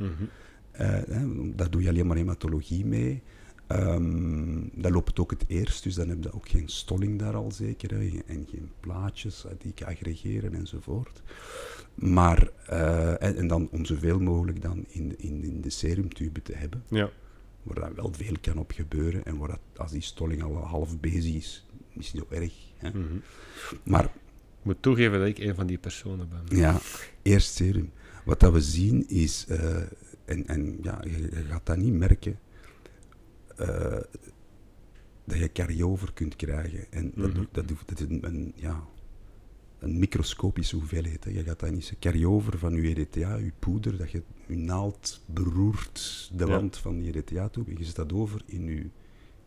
Eh, 0.71 0.87
hè, 0.89 1.55
daar 1.55 1.69
doe 1.69 1.81
je 1.81 1.89
alleen 1.89 2.07
maar 2.07 2.17
hematologie 2.17 2.85
mee. 2.85 3.21
Ehm 3.67 4.59
dan 4.73 4.91
loopt 4.91 5.07
het 5.07 5.19
ook 5.19 5.31
het 5.31 5.43
eerst, 5.47 5.83
dus 5.83 5.95
dan 5.95 6.09
heb 6.09 6.23
je 6.23 6.33
ook 6.33 6.49
geen 6.49 6.69
stolling 6.69 7.19
daar 7.19 7.35
al 7.35 7.51
zeker. 7.51 7.89
Hè, 7.91 8.19
en 8.25 8.47
geen 8.49 8.71
plaatjes 8.79 9.45
eh, 9.45 9.51
die 9.57 9.85
aggregeren 9.85 10.53
enzovoort. 10.53 11.21
Maar, 11.95 12.49
eh, 12.65 13.21
en, 13.23 13.35
en 13.37 13.47
dan 13.47 13.69
om 13.71 13.85
zoveel 13.85 14.19
mogelijk 14.19 14.61
dan 14.61 14.85
in, 14.87 15.19
in, 15.19 15.43
in 15.43 15.61
de 15.61 15.69
serumtube 15.69 16.41
te 16.41 16.53
hebben, 16.53 16.83
Ja. 16.89 17.09
waar 17.63 17.79
daar 17.79 17.95
wel 17.95 18.13
veel 18.13 18.35
kan 18.41 18.57
op 18.57 18.71
gebeuren. 18.71 19.25
En 19.25 19.37
waar 19.37 19.47
dat, 19.49 19.59
als 19.75 19.91
die 19.91 20.01
stolling 20.01 20.43
al 20.43 20.55
half 20.55 20.99
bezig 20.99 21.35
is, 21.35 21.65
is 21.93 22.13
niet 22.13 22.23
zo 22.29 22.35
erg. 22.35 22.66
Hè. 22.77 22.89
Mhm. 22.89 23.17
Maar 23.83 24.03
Ik 24.59 24.73
moet 24.73 24.81
toegeven 24.81 25.19
dat 25.19 25.27
ik 25.27 25.37
een 25.37 25.55
van 25.55 25.67
die 25.67 25.77
personen 25.77 26.29
ben. 26.29 26.57
Ja, 26.57 26.79
eerst 27.21 27.53
serum. 27.55 27.91
Wat 28.25 28.39
dat 28.39 28.53
we 28.53 28.61
zien 28.61 29.07
is, 29.09 29.45
eh, 29.47 29.77
en, 30.25 30.47
en 30.47 30.77
ja, 30.81 30.99
je, 31.03 31.21
je 31.21 31.43
gaat 31.49 31.65
dat 31.65 31.77
niet 31.77 31.93
merken, 31.93 32.39
eh, 33.55 33.97
dat 35.25 35.37
je 35.37 35.51
carry-over 35.51 36.13
kunt 36.13 36.35
krijgen. 36.35 36.91
En 36.91 37.11
dat, 37.15 37.33
Mhm. 37.33 37.43
dat, 37.51 37.65
is 37.95 37.99
een, 37.99 38.25
een, 38.25 38.53
ja, 38.55 38.83
een 39.79 39.99
microscopische 39.99 40.75
hoeveelheid. 40.75 41.23
Hè. 41.23 41.29
Je 41.31 41.43
gaat 41.43 41.59
dat 41.59 41.71
niet 41.71 41.93
carry-over 41.99 42.57
van 42.57 42.73
je 42.73 42.81
EDTA, 42.95 43.35
je 43.35 43.51
poeder, 43.59 43.97
dat 43.97 44.11
je 44.11 44.23
je 44.47 44.57
naald 44.57 45.21
beroert 45.25 46.31
de 46.33 46.45
Ja. 46.45 46.51
wand 46.51 46.77
van 46.77 46.99
die 46.99 47.13
EDTA-tube. 47.15 47.77
Je 47.77 47.83
zet 47.85 47.95
dat 47.95 48.13
over 48.13 48.41
in 48.45 48.65
je 48.65 48.89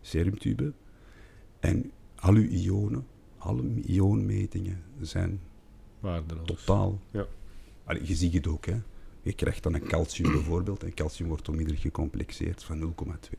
serumtube. 0.01 0.73
En 1.61 1.91
al 2.17 2.35
uw 2.35 2.49
ionen, 2.49 3.07
alle 3.41 3.63
ionmetingen 3.83 4.83
zijn 5.01 5.41
Waardeloos. 6.01 6.47
Totaal. 6.47 7.01
Ja. 7.11 7.27
Allee, 7.85 8.07
je 8.07 8.15
ziet 8.15 8.35
het 8.35 8.47
ook, 8.47 8.67
hè. 8.67 8.77
Je 9.23 9.33
krijgt 9.33 9.63
dan 9.63 9.75
een 9.75 9.87
calcium 9.87 10.33
bijvoorbeeld, 10.39 10.83
en 10.85 10.95
calcium 10.95 11.29
wordt 11.29 11.49
onmiddellijk 11.49 11.83
gecomplexeerd 11.83 12.65
van 12.65 12.81
0,2. 12.81 13.39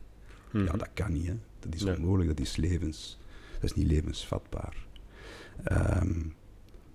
Mhm. 0.52 0.64
Ja, 0.64 0.72
dat 0.72 0.88
kan 0.94 1.12
niet, 1.12 1.26
hè. 1.26 1.34
Dat 1.58 1.74
is 1.74 1.82
Nee. 1.82 1.96
onmogelijk, 1.96 2.28
dat 2.28 2.40
is 2.40 2.56
levens... 2.56 3.18
Dat 3.52 3.70
is 3.70 3.76
niet 3.76 3.86
levensvatbaar. 3.86 4.76
Ehm, 5.64 6.20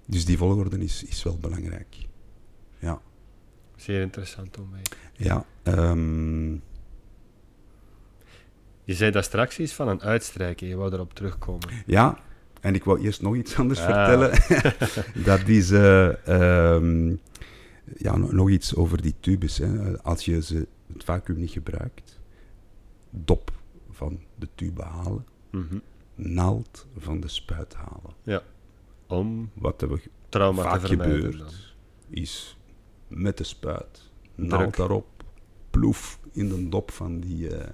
dus 0.05 0.25
die 0.25 0.37
volgorde 0.37 0.77
is, 0.77 1.03
is 1.03 1.23
wel 1.23 1.37
belangrijk. 1.37 1.95
Ja. 2.79 3.01
Zeer 3.75 4.01
interessant 4.01 4.57
om 4.57 4.69
mee. 4.69 4.81
Ja, 5.13 5.45
ehm, 5.63 6.51
Je 8.83 8.93
zei 8.93 9.11
dat 9.11 9.23
straks 9.25 9.59
iets 9.59 9.73
van 9.73 9.87
een 9.87 10.01
uitstrijken, 10.01 10.67
je 10.67 10.75
wou 10.75 10.93
erop 10.93 11.13
terugkomen. 11.13 11.69
ja, 11.85 12.19
en 12.61 12.75
ik 12.75 12.83
wou 12.83 12.99
eerst 13.01 13.21
nog 13.21 13.35
iets 13.35 13.55
anders 13.59 13.79
Ah. 13.79 13.85
vertellen. 13.85 14.31
dat 15.29 15.47
is 15.47 15.71
eh, 15.71 16.27
ehm, 16.27 17.15
ja, 17.97 18.17
nog, 18.17 18.49
iets 18.49 18.75
over 18.75 19.01
die 19.01 19.15
tubes. 19.19 19.57
Hè. 19.57 20.01
Als 20.03 20.25
je 20.25 20.41
ze, 20.41 20.67
het 20.93 21.03
vacuüm 21.03 21.37
niet 21.39 21.51
gebruikt, 21.51 22.19
dop 23.09 23.51
van 23.91 24.19
de 24.35 24.47
tube 24.55 24.83
halen, 24.83 25.25
Mhm. 25.51 25.77
naald 26.15 26.87
van 26.97 27.19
de 27.19 27.27
spuit 27.27 27.73
halen. 27.73 28.43
Om 29.07 29.49
Wat 29.53 29.81
er 29.81 30.01
trauma 30.29 30.61
vaak 30.63 30.79
te 30.81 30.87
gebeurt, 30.87 31.37
dan. 31.37 31.47
is 32.09 32.57
met 33.07 33.37
de 33.37 33.43
spuit, 33.43 34.09
Druk. 34.35 34.49
naald 34.49 34.75
daarop, 34.75 35.07
ploef 35.69 36.19
in 36.31 36.49
de 36.49 36.69
dop 36.69 36.91
van 36.91 37.19
die, 37.19 37.55
eh, 37.57 37.69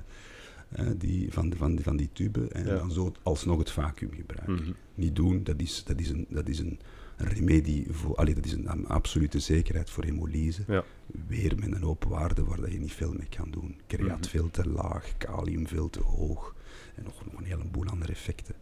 eh, 0.76 0.86
die, 0.98 1.34
van, 1.34 1.54
van, 1.58 1.76
die, 1.76 1.84
van 1.84 1.96
die 1.98 2.10
tube 2.14 2.48
en 2.48 2.66
Ja. 2.66 2.76
dan 2.76 2.92
zo 2.92 3.12
alsnog 3.24 3.58
het 3.58 3.72
vacuüm 3.72 4.12
gebruiken. 4.14 4.54
Mhm. 4.54 4.72
niet 4.96 5.16
doen. 5.16 5.44
Dat 5.44 5.62
is, 5.62 5.84
dat 5.86 6.00
is, 6.00 6.10
een, 6.10 6.26
dat 6.30 6.48
is 6.50 6.60
een, 6.60 6.80
remedie 7.18 7.88
voor, 7.92 8.16
allee, 8.16 8.34
dat 8.36 8.46
is 8.46 8.52
een, 8.52 8.72
een 8.72 8.88
absolute 8.88 9.40
zekerheid 9.40 9.90
voor 9.90 10.04
hemolyse. 10.04 10.64
Ja. 10.68 10.84
Weer 11.28 11.54
met 11.60 11.72
een 11.72 11.82
hoop 11.82 12.04
waarde 12.04 12.44
waar 12.44 12.62
dat 12.62 12.72
je 12.72 12.80
niet 12.80 12.92
veel 12.94 13.14
mee 13.14 13.28
kan 13.30 13.52
doen. 13.52 13.76
Creat 13.88 14.20
Mhm. 14.20 14.30
veel 14.30 14.50
te 14.52 14.70
laag, 14.70 15.18
kalium 15.18 15.68
veel 15.68 15.90
te 15.90 16.00
hoog 16.00 16.56
en 16.96 17.04
nog, 17.04 17.26
nog 17.26 17.38
een 17.40 17.46
heleboel 17.46 17.86
andere 17.86 18.12
effecten. 18.12 18.56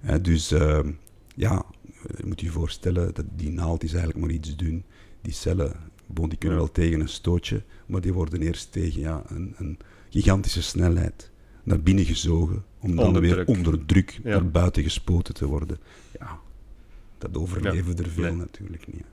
Eh, 0.00 0.14
dus 0.22 0.50
ehm, 0.52 0.90
ja, 1.36 1.64
je 2.16 2.26
moet 2.26 2.40
je 2.40 2.50
voorstellen 2.50 3.14
dat 3.14 3.24
die 3.36 3.50
naald 3.50 3.82
is 3.82 3.92
eigenlijk 3.92 4.24
maar 4.24 4.34
iets 4.34 4.56
dun. 4.56 4.84
Die 5.20 5.32
cellen, 5.32 5.76
bon, 6.06 6.28
die 6.28 6.38
kunnen 6.38 6.58
Ja. 6.58 6.64
wel 6.64 6.72
tegen 6.72 7.00
een 7.00 7.08
stootje, 7.08 7.62
maar 7.86 8.00
die 8.00 8.12
worden 8.12 8.40
eerst 8.42 8.72
tegen 8.72 9.00
ja, 9.00 9.22
een, 9.26 9.54
een 9.56 9.78
gigantische 10.10 10.62
snelheid 10.62 11.30
naar 11.62 11.80
binnen 11.80 12.04
gezogen, 12.04 12.64
om 12.80 12.96
dan 12.96 13.06
Onder 13.06 13.22
weer 13.22 13.32
druk. 13.34 13.48
onder 13.48 13.86
druk 13.86 14.20
Ja. 14.24 14.30
naar 14.30 14.50
buiten 14.50 14.82
gespoten 14.82 15.34
te 15.34 15.46
worden. 15.46 15.78
Ja, 16.18 16.38
dat 17.18 17.36
overleven 17.36 17.96
er 17.98 18.08
veel 18.08 18.22
Nee. 18.22 18.32
natuurlijk 18.36 18.86
niet. 18.92 19.04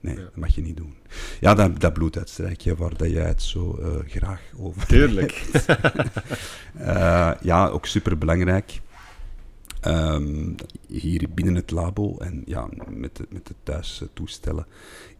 Nee, 0.00 0.16
Ja. 0.16 0.20
dat 0.22 0.36
mag 0.36 0.54
je 0.54 0.62
niet 0.62 0.76
doen. 0.76 0.94
Ja, 1.40 1.54
dat, 1.54 1.80
dat 1.80 1.92
bloeduitstrijkje 1.92 2.76
waar 2.76 2.96
dat 2.96 3.10
jij 3.10 3.26
het 3.26 3.42
zo 3.42 3.76
eh, 3.78 4.08
graag 4.10 4.40
over 4.58 4.86
Tuurlijk. 4.96 5.32
eh, 6.74 7.30
ja, 7.42 7.68
ook 7.68 7.86
super 7.86 8.18
belangrijk. 8.18 8.80
hier 10.86 11.26
binnen 11.34 11.54
het 11.54 11.70
labo 11.70 12.18
en 12.18 12.42
ja, 12.46 12.68
met, 12.90 13.16
de, 13.16 13.26
met 13.30 13.46
de 13.46 13.54
thuis 13.62 14.00
eh, 14.02 14.08
toestellen 14.12 14.66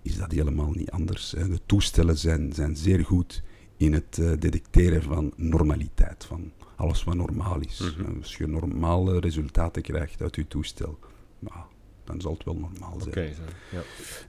is 0.03 0.17
dat 0.17 0.33
helemaal 0.33 0.71
niet 0.73 0.91
anders. 0.91 1.31
Hè. 1.37 1.49
De 1.49 1.61
toestellen 1.67 2.19
zijn, 2.19 2.53
zijn 2.53 2.77
zeer 2.77 3.05
goed 3.05 3.43
in 3.77 3.93
het 3.93 4.19
eh, 4.19 4.31
detecteren 4.39 5.03
van 5.03 5.33
normaliteit, 5.37 6.25
van 6.25 6.53
alles 6.77 7.05
wat 7.05 7.15
normaal 7.15 7.61
is. 7.61 7.95
Mhm. 7.99 8.19
Als 8.19 8.37
je 8.37 8.47
normale 8.47 9.21
resultaten 9.21 9.83
krijgt 9.83 10.23
uit 10.23 10.37
je 10.37 10.49
toestel, 10.49 10.99
nou, 11.39 11.61
dan 12.05 12.21
zal 12.21 12.33
het 12.33 12.45
wel 12.45 12.57
normaal 12.57 13.01
zijn. 13.01 13.35
zo. 13.35 13.43
Ja. 13.77 13.83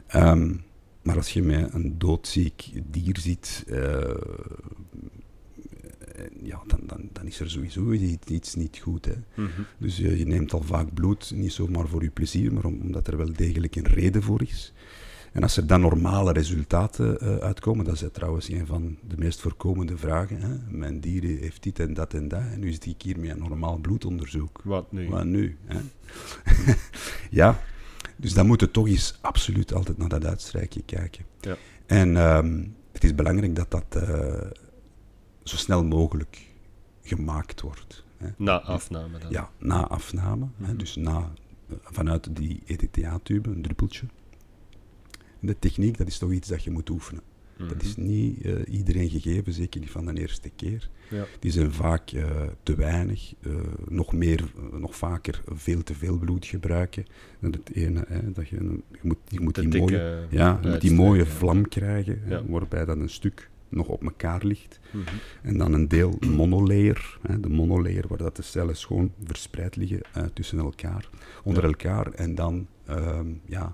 Ehm, 0.07 0.55
maar 1.01 1.15
als 1.15 1.33
je 1.33 1.41
met 1.41 1.73
een 1.73 1.97
doodziek 1.97 2.71
dier 2.91 3.17
zit, 3.19 3.63
eh, 3.67 4.09
eh, 4.09 4.15
ja, 6.43 6.61
dan, 6.67 6.79
dan, 6.85 7.09
dan 7.11 7.25
is 7.27 7.39
er 7.39 7.49
sowieso 7.49 7.91
iets, 7.91 8.25
iets 8.27 8.55
niet 8.55 8.77
goed. 8.81 9.05
Hè. 9.05 9.13
Mhm. 9.43 9.61
Dus 9.77 9.97
je, 9.97 10.17
je 10.17 10.25
neemt 10.25 10.53
al 10.53 10.61
vaak 10.61 10.93
bloed, 10.93 11.31
niet 11.35 11.53
zomaar 11.53 11.87
voor 11.87 12.03
je 12.03 12.09
plezier, 12.09 12.53
maar 12.53 12.65
om- 12.65 12.81
omdat 12.81 13.07
er 13.07 13.17
wel 13.17 13.33
degelijk 13.33 13.75
een 13.75 13.87
reden 13.87 14.23
voor 14.23 14.41
is. 14.41 14.73
En 15.33 15.43
als 15.43 15.57
er 15.57 15.67
dan 15.67 15.81
normale 15.81 16.31
resultaten 16.31 17.19
eh, 17.19 17.35
uitkomen, 17.37 17.85
dat 17.85 17.93
is 18.01 18.03
trouwens 18.11 18.49
een 18.49 18.65
van 18.65 18.97
de 19.07 19.17
meest 19.17 19.39
voorkomende 19.39 19.97
vragen. 19.97 20.41
Hè. 20.41 20.57
Mijn 20.69 20.99
dier 20.99 21.23
heeft 21.23 21.63
dit 21.63 21.79
en 21.79 21.93
dat 21.93 22.13
en 22.13 22.27
dat, 22.27 22.39
en 22.39 22.59
nu 22.59 22.71
zit 22.71 22.85
ik 22.85 23.01
hier 23.01 23.19
met 23.19 23.29
een 23.29 23.39
normaal 23.39 23.77
bloedonderzoek. 23.77 24.61
Wat 24.63 24.91
nu? 24.91 25.09
Wat 25.09 25.25
nu? 25.25 25.57
Hè? 25.65 25.79
ja, 27.41 27.59
dus 28.15 28.33
dan 28.33 28.45
moet 28.47 28.59
je 28.59 28.71
toch 28.71 28.87
eens 28.87 29.17
absoluut 29.21 29.73
altijd 29.73 29.97
naar 29.97 30.09
dat 30.09 30.25
uitstrijkje 30.25 30.81
kijken. 30.85 31.25
Ja. 31.39 31.55
En 31.85 32.17
ehm, 32.17 32.63
het 32.91 33.03
is 33.03 33.15
belangrijk 33.15 33.55
dat 33.55 33.71
dat 33.71 33.95
eh, 34.03 34.49
zo 35.43 35.55
snel 35.57 35.83
mogelijk 35.83 36.41
gemaakt 37.03 37.61
wordt. 37.61 38.03
Hè. 38.17 38.27
Na 38.37 38.61
afname 38.61 39.19
dan. 39.19 39.31
Ja, 39.31 39.49
na 39.59 39.87
afname, 39.87 40.47
hè, 40.57 40.67
Mhm. 40.67 40.77
dus 40.77 40.95
na, 40.95 41.31
eh, 41.69 41.75
vanuit 41.81 42.35
die 42.35 42.61
ETTA-tube, 42.65 43.49
een 43.49 43.61
druppeltje. 43.61 44.05
De 45.45 45.59
techniek, 45.59 45.97
dat 45.97 46.07
is 46.07 46.17
toch 46.17 46.31
iets 46.31 46.47
dat 46.47 46.63
je 46.63 46.71
moet 46.71 46.89
oefenen. 46.89 47.23
Mhm. 47.57 47.67
Dat 47.67 47.81
is 47.81 47.95
niet 47.95 48.41
eh, 48.41 48.53
iedereen 48.67 49.09
gegeven, 49.09 49.53
zeker 49.53 49.79
niet 49.79 49.91
van 49.91 50.05
de 50.05 50.19
eerste 50.19 50.49
keer. 50.55 50.89
Ja. 51.09 51.25
Die 51.39 51.51
zijn 51.51 51.71
vaak 51.71 52.11
eh, 52.11 52.25
te 52.63 52.75
weinig, 52.75 53.33
eh, 53.41 53.51
nog 53.87 54.13
meer, 54.13 54.43
nog 54.71 54.95
vaker 54.95 55.41
veel 55.47 55.83
te 55.83 55.93
veel 55.93 56.17
bloed 56.17 56.45
gebruiken. 56.45 57.05
En 57.39 57.51
het 57.51 57.73
ene, 57.73 58.05
hè, 58.07 58.31
dat 58.31 58.47
je, 58.47 58.55
je 58.91 58.99
moet, 59.01 59.17
je 59.27 59.39
moet 59.39 59.55
die 59.55 59.67
dikke 59.67 59.91
mooie, 59.91 60.27
ja, 60.29 60.59
je 60.61 60.69
moet 60.69 60.81
die 60.81 60.93
mooie 60.93 61.25
vlam 61.25 61.67
krijgen, 61.67 62.19
hè, 62.23 62.45
waarbij 62.45 62.85
dat 62.85 62.97
een 62.97 63.09
stuk 63.09 63.49
nog 63.69 63.87
op 63.87 64.03
elkaar 64.03 64.45
ligt. 64.45 64.79
Mhm. 64.91 65.03
En 65.41 65.57
dan 65.57 65.73
een 65.73 65.87
deel 65.87 66.17
monolayer, 66.35 67.19
hè, 67.21 67.39
de 67.39 67.49
monolayer 67.49 68.07
waar 68.07 68.17
dat 68.17 68.35
de 68.35 68.41
cellen 68.41 68.75
gewoon 68.75 69.11
verspreid 69.23 69.75
liggen 69.75 70.01
tussen 70.33 70.59
elkaar, 70.59 71.09
onder 71.43 71.63
Ja. 71.63 71.67
elkaar. 71.69 72.11
En 72.11 72.35
dan 72.35 72.67
ehm, 72.85 73.27
ja, 73.45 73.71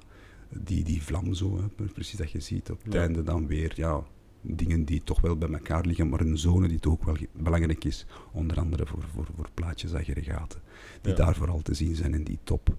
die, 0.50 0.84
die 0.84 1.04
vlam 1.04 1.34
zo, 1.34 1.58
hè, 1.62 1.86
precies 1.86 2.18
dat 2.18 2.32
je 2.32 2.40
ziet. 2.40 2.72
Op 2.72 2.84
het 2.84 2.94
Ja. 2.94 3.02
einde 3.02 3.24
dan 3.24 3.48
weer 3.48 3.72
ja, 3.76 4.04
dingen 4.42 4.86
die 4.86 5.04
toch 5.04 5.22
wel 5.22 5.38
bij 5.38 5.50
elkaar 5.50 5.86
liggen, 5.86 6.10
maar 6.10 6.20
een 6.22 6.38
zone 6.38 6.68
die 6.68 6.80
toch 6.80 6.94
ook 6.94 7.04
wel 7.04 7.16
belangrijk 7.34 7.84
is. 7.86 8.06
Onder 8.32 8.58
andere 8.60 8.86
voor, 8.86 9.04
voor, 9.14 9.28
voor 9.36 9.48
plaatjesaggregaten, 9.54 10.62
die 11.02 11.12
Ja. 11.12 11.18
daar 11.18 11.36
vooral 11.36 11.62
te 11.62 11.74
zien 11.74 11.96
zijn 11.96 12.14
in 12.14 12.24
die 12.24 12.40
top. 12.44 12.78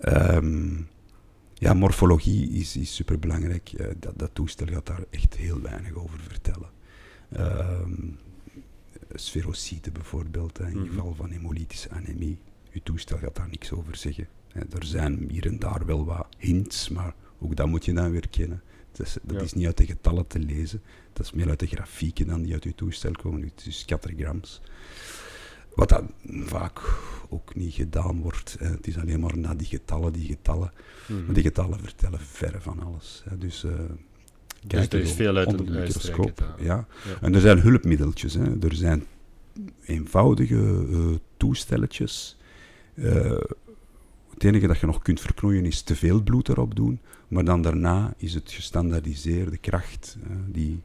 Ehm, 0.00 0.80
ja, 1.54 1.74
morfologie 1.74 2.50
is, 2.50 2.76
is 2.76 2.94
superbelangrijk. 2.94 3.68
Eh, 3.72 3.86
dat, 3.98 4.18
dat 4.18 4.30
toestel 4.34 4.66
gaat 4.66 4.86
daar 4.86 5.04
echt 5.10 5.36
heel 5.36 5.60
weinig 5.60 5.92
over 5.94 6.18
vertellen. 6.20 6.68
Sferocyten 9.14 9.92
bijvoorbeeld, 9.92 10.58
in 10.60 10.78
Mhm. 10.78 10.86
geval 10.86 11.14
van 11.14 11.30
hemolytische 11.30 11.90
anemie. 11.90 12.38
Uw 12.72 12.80
toestel 12.82 13.18
gaat 13.18 13.36
daar 13.36 13.48
niks 13.50 13.72
over 13.72 13.96
zeggen. 13.96 14.28
Er 14.58 14.84
zijn 14.84 15.26
hier 15.30 15.46
en 15.46 15.58
daar 15.58 15.86
wel 15.86 16.04
wat 16.04 16.26
hints, 16.38 16.88
maar 16.88 17.14
ook 17.38 17.56
dat 17.56 17.66
moet 17.66 17.84
je 17.84 17.92
dan 17.92 18.10
weer 18.10 18.28
kennen. 18.28 18.62
Dat 18.92 19.06
is, 19.06 19.16
dat 19.22 19.36
Ja. 19.36 19.42
is 19.42 19.52
niet 19.52 19.66
uit 19.66 19.76
de 19.76 19.86
getallen 19.86 20.26
te 20.26 20.38
lezen, 20.38 20.82
dat 21.12 21.26
is 21.26 21.32
meer 21.32 21.48
uit 21.48 21.60
de 21.60 21.66
grafieken 21.66 22.26
dan 22.26 22.42
die 22.42 22.52
uit 22.52 22.64
uw 22.64 22.72
toestel 22.74 23.12
komen, 23.12 23.42
uit 23.42 23.62
uw 23.66 23.72
scattergrams. 23.72 24.60
Wat 25.74 25.88
dat 25.88 26.02
vaak 26.44 26.80
ook 27.28 27.54
niet 27.54 27.74
gedaan 27.74 28.20
wordt. 28.20 28.56
Hè. 28.58 28.66
Het 28.66 28.86
is 28.86 28.98
alleen 28.98 29.20
maar 29.20 29.38
naar 29.38 29.56
die 29.56 29.66
getallen, 29.66 30.12
die 30.12 30.26
getallen. 30.26 30.72
Mhm. 31.08 31.24
Maar 31.24 31.34
die 31.34 31.42
getallen 31.42 31.80
vertellen 31.80 32.20
verre 32.20 32.60
van 32.60 32.80
alles. 32.82 33.22
Hè. 33.28 33.38
Dus, 33.38 33.64
eh 33.64 33.70
Dus 33.70 33.86
kijk 34.66 34.92
er 34.92 35.00
is 35.00 35.12
veel 35.12 35.36
uit 35.36 35.46
onder 35.46 35.66
de 35.66 35.72
microscoop. 35.72 36.54
Ja. 36.58 36.64
Ja. 36.64 36.86
En 37.20 37.34
er 37.34 37.40
zijn 37.40 37.60
hulpmiddeltjes. 37.60 38.34
Hè. 38.34 38.60
Er 38.60 38.74
zijn 38.74 39.04
eenvoudige 39.84 40.86
eh, 40.90 40.98
toestelletjes. 41.36 42.36
Eh, 42.94 43.36
het 44.36 44.44
enige 44.44 44.66
dat 44.66 44.78
je 44.78 44.86
nog 44.86 45.02
kunt 45.02 45.20
verknoeien 45.20 45.64
is 45.66 45.82
te 45.82 45.96
veel 45.96 46.22
bloed 46.22 46.48
erop 46.48 46.74
doen. 46.76 47.00
Maar 47.28 47.44
dan 47.44 47.62
daarna 47.62 48.14
is 48.16 48.34
het 48.34 48.50
gestandaardiseerde 48.52 49.56
kracht 49.56 50.16
eh, 50.22 50.36
die 50.48 50.82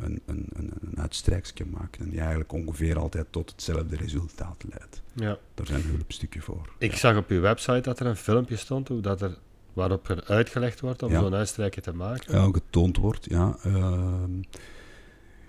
een, 0.00 0.20
een, 0.26 0.46
een, 0.52 0.72
een 0.80 0.98
uitstrijksje 0.98 1.64
maakt. 1.66 1.96
En 1.98 2.08
die 2.10 2.18
eigenlijk 2.20 2.52
ongeveer 2.52 2.98
altijd 2.98 3.26
tot 3.30 3.50
hetzelfde 3.50 3.96
resultaat 3.96 4.64
leidt. 4.68 5.02
Ja. 5.12 5.38
Daar 5.54 5.66
zijn 5.66 5.82
hulpstukken 5.82 6.42
voor. 6.42 6.72
Ik 6.78 6.90
Ja. 6.90 6.96
zag 6.96 7.16
op 7.16 7.28
uw 7.30 7.40
website 7.40 7.80
dat 7.80 8.00
er 8.00 8.06
een 8.06 8.16
filmpje 8.16 8.56
stond 8.56 8.88
hoe 8.88 9.00
dat 9.00 9.22
er, 9.22 9.38
waarop 9.72 10.08
er 10.08 10.24
uitgelegd 10.24 10.80
wordt 10.80 11.02
om 11.02 11.10
Ja. 11.10 11.20
zo'n 11.20 11.34
uitstrijkje 11.34 11.80
te 11.80 11.92
maken. 11.92 12.34
Ja, 12.40 12.48
getoond 12.52 12.96
wordt, 12.96 13.24
ja. 13.30 13.56
Ehm, 13.62 14.30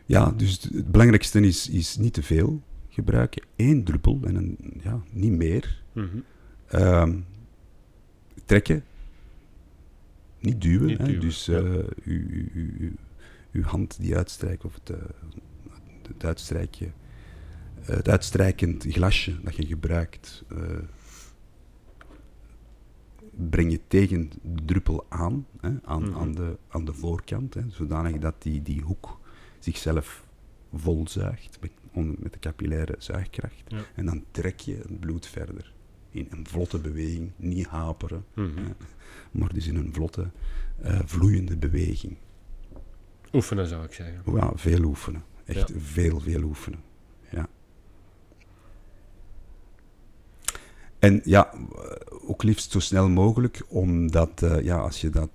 ja, 0.06 0.32
dus 0.38 0.62
het 0.74 0.92
belangrijkste 0.92 1.40
is, 1.40 1.70
is 1.70 1.98
niet 1.98 2.14
te 2.14 2.24
veel 2.24 2.62
gebruiken. 2.90 3.44
Eén 3.56 3.84
druppel 3.84 4.20
en 4.24 4.36
een, 4.36 4.58
ja, 4.84 5.02
niet 5.12 5.32
meer. 5.32 5.84
Ehm, 6.68 7.18
trekken. 8.46 8.84
Niet 10.40 10.62
duwen. 10.62 10.88
Niet 10.88 10.98
hè. 10.98 11.06
duwen, 11.06 11.20
Dus 11.22 11.46
ja. 11.46 11.58
eh, 11.58 11.64
uw, 12.04 12.48
uw, 12.54 12.92
uw, 13.52 13.64
hand 13.64 13.98
die 14.02 14.16
uitstrijkt, 14.16 14.66
of 14.66 14.74
het, 14.74 14.90
eh, 14.90 15.04
het 16.08 16.26
uitstrijkje, 16.26 16.92
het 17.82 18.10
uitstrijkend 18.10 18.86
glasje 18.90 19.42
dat 19.44 19.56
je 19.56 19.66
gebruikt, 19.66 20.44
eh, 20.50 20.58
breng 23.50 23.72
je 23.72 23.80
tegen 23.88 24.32
de 24.42 24.66
druppel 24.66 25.06
aan, 25.10 25.46
hè, 25.62 25.70
aan, 25.84 26.04
Mhm. 26.04 26.18
aan, 26.18 26.34
de, 26.36 26.58
aan 26.68 26.86
de 26.86 26.94
voorkant, 26.94 27.54
hè, 27.54 27.62
zodanig 27.70 28.18
dat 28.18 28.36
die, 28.42 28.62
die 28.62 28.82
hoek 28.82 29.20
zichzelf 29.60 30.24
volzuigt 30.74 31.58
met, 31.62 31.72
met 32.20 32.34
de 32.34 32.40
capillaire 32.40 32.96
zuigkracht. 32.98 33.64
Ja. 33.68 33.78
En 33.96 34.06
dan 34.06 34.24
trek 34.32 34.60
je 34.60 34.76
het 34.76 35.00
bloed 35.00 35.28
verder. 35.28 35.74
In 36.16 36.28
een 36.30 36.48
vlotte 36.48 36.80
beweging, 36.80 37.32
niet 37.36 37.68
haperen, 37.68 38.26
Mhm. 38.34 38.62
maar 39.32 39.54
dus 39.54 39.68
in 39.68 39.76
een 39.76 39.94
vlotte, 39.94 40.30
eh, 40.82 41.00
vloeiende 41.06 41.58
beweging. 41.58 42.16
Oefenen 43.34 43.68
zou 43.68 43.84
ik 43.84 43.94
zeggen. 43.94 44.22
Ja, 44.36 44.52
veel 44.56 44.84
oefenen. 44.84 45.24
Echt 45.46 45.70
Ja. 45.70 45.76
veel, 45.80 46.20
veel 46.20 46.42
oefenen. 46.44 46.80
Ja. 47.30 47.48
En 51.00 51.22
ja, 51.24 51.54
ook 52.28 52.44
liefst 52.44 52.72
zo 52.72 52.80
snel 52.80 53.10
mogelijk, 53.10 53.62
omdat 53.68 54.42
eh, 54.42 54.62
ja, 54.62 54.78
als 54.78 55.02
je 55.02 55.10
dat 55.10 55.30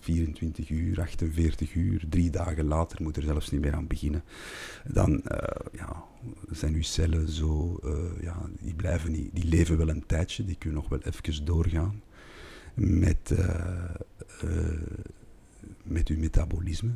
24 0.00 0.68
uur, 0.70 1.00
48 1.00 1.74
uur, 1.74 2.04
drie 2.08 2.30
dagen 2.30 2.64
later 2.64 3.02
moet 3.02 3.16
er 3.16 3.22
zelfs 3.22 3.50
niet 3.50 3.60
meer 3.60 3.74
aan 3.74 3.86
beginnen, 3.86 4.24
dan 4.92 5.22
eh, 5.24 5.66
ja, 5.72 6.04
zijn 6.50 6.74
uw 6.74 6.82
cellen 6.82 7.28
zo, 7.28 7.78
eh, 7.84 8.22
ja, 8.22 8.48
die, 8.60 8.74
blijven 8.74 9.12
niet, 9.12 9.30
die 9.32 9.44
leven 9.44 9.78
wel 9.78 9.88
een 9.88 10.06
tijdje, 10.06 10.44
die 10.44 10.56
kunnen 10.56 10.80
nog 10.80 10.88
wel 10.88 11.00
even 11.00 11.44
doorgaan 11.44 12.02
met, 12.74 13.30
eh, 13.30 13.88
met 15.82 16.08
uw 16.08 16.18
metabolisme. 16.18 16.90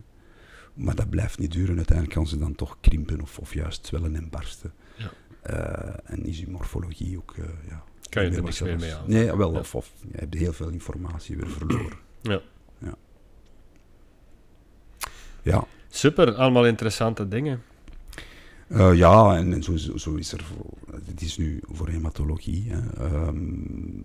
Maar 0.74 0.94
dat 0.94 1.10
blijft 1.10 1.38
niet 1.38 1.52
duren. 1.52 1.76
Uiteindelijk 1.76 2.16
kan 2.16 2.26
ze 2.26 2.38
dan 2.38 2.54
toch 2.54 2.76
krimpen 2.80 3.20
of, 3.20 3.38
of 3.38 3.54
juist 3.54 3.86
zwellen 3.86 4.16
en 4.16 4.30
barsten. 4.30 4.72
Ja. 4.96 5.12
En 6.04 6.26
is 6.26 6.44
uw 6.44 6.50
morfologie 6.50 7.16
ook... 7.18 7.34
ja, 7.68 7.84
Kan 8.08 8.24
je 8.24 8.30
er 8.30 8.42
niks 8.42 8.60
meer 8.60 8.78
mee 8.78 8.94
aan. 8.94 9.04
Nee, 9.06 9.36
wel. 9.36 9.52
Ja. 9.52 9.58
Of, 9.58 9.74
of 9.74 9.92
je 10.12 10.18
hebt 10.18 10.34
heel 10.34 10.52
veel 10.52 10.68
informatie 10.68 11.36
weer 11.36 11.50
verloren. 11.50 11.98
Ja. 12.22 12.40
Ja. 15.46 15.66
Super, 15.88 16.34
allemaal 16.34 16.66
interessante 16.66 17.28
dingen. 17.28 17.62
Eh, 18.68 18.94
ja, 18.94 19.36
en, 19.36 19.52
en 19.52 19.62
zo, 19.62 19.76
zo, 19.76 20.14
is 20.14 20.32
er... 20.32 20.44
Het 21.04 21.20
is 21.20 21.36
nu 21.36 21.60
voor 21.62 21.88
hematologie. 21.88 22.70
Hè. 22.72 23.04
Ehm, 23.04 24.00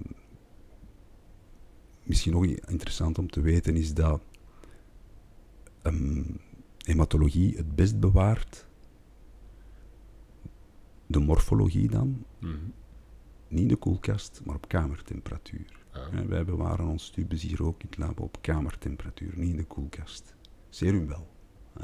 misschien 2.03 2.31
nog 2.31 2.45
interessant 2.45 3.17
om 3.17 3.29
te 3.29 3.41
weten 3.41 3.75
is 3.75 3.93
dat 3.93 4.21
ehm, 5.81 6.23
hematologie 6.77 7.55
het 7.57 7.75
best 7.75 7.99
bewaart. 7.99 8.65
De 11.07 11.19
morfologie 11.19 11.89
dan, 11.89 12.23
Mhm. 12.39 12.55
niet 13.47 13.61
in 13.61 13.67
de 13.67 13.75
koelkast, 13.75 14.41
maar 14.45 14.55
op 14.55 14.67
kamertemperatuur. 14.67 15.79
Ah. 15.91 16.19
Wij 16.27 16.45
bewaren 16.45 16.85
ons 16.87 17.09
tubes 17.09 17.41
hier 17.41 17.63
ook 17.63 17.81
in 17.81 17.87
het 17.89 17.97
lab 17.97 18.19
op 18.19 18.37
kamertemperatuur, 18.41 19.31
niet 19.35 19.49
in 19.49 19.57
de 19.57 19.63
koelkast. 19.65 20.35
Serum 20.71 21.07
wel. 21.07 21.27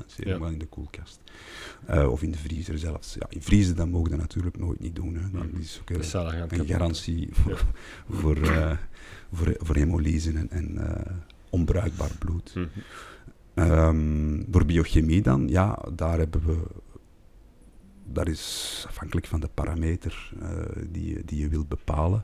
Serum 0.06 0.34
Ja. 0.34 0.40
wel 0.40 0.50
in 0.50 0.60
de 0.60 0.66
koelkast. 0.66 1.20
Eh, 1.86 2.12
of 2.12 2.22
in 2.24 2.32
de 2.32 2.38
vriezer 2.38 2.80
zelfs. 2.80 3.14
Ja, 3.14 3.26
in 3.30 3.42
vriezen 3.42 3.76
dan 3.76 3.90
mogen 3.90 4.04
we 4.04 4.18
dat 4.18 4.20
natuurlijk 4.20 4.58
nooit 4.58 4.80
niet 4.80 4.96
doen. 4.96 5.16
Hè. 5.16 5.30
Dan 5.32 5.48
Mhm. 5.48 5.60
is 5.60 5.80
ook 5.82 5.90
een, 5.90 6.66
garantie 6.68 7.30
voor, 7.32 7.66
voor, 8.10 8.42
eh, 8.42 8.78
voor, 9.32 9.56
voor 9.60 9.76
hemolyse 9.76 10.32
en, 10.34 10.50
en 10.50 10.78
eh, 10.78 11.16
onbruikbaar 11.50 12.12
bloed. 12.20 12.56
Mhm. 12.56 12.66
Ehm, 13.54 14.44
voor 14.52 14.66
biochemie 14.66 15.22
dan, 15.22 15.48
ja, 15.48 15.80
daar 15.96 16.18
hebben 16.18 16.46
we... 16.46 16.58
Dat 18.12 18.28
is 18.28 18.86
afhankelijk 18.88 19.28
van 19.28 19.40
de 19.40 19.50
parameter 19.54 20.32
uh, 20.42 20.50
die, 20.90 21.26
die 21.26 21.40
je 21.40 21.48
wilt 21.48 21.68
bepalen. 21.68 22.22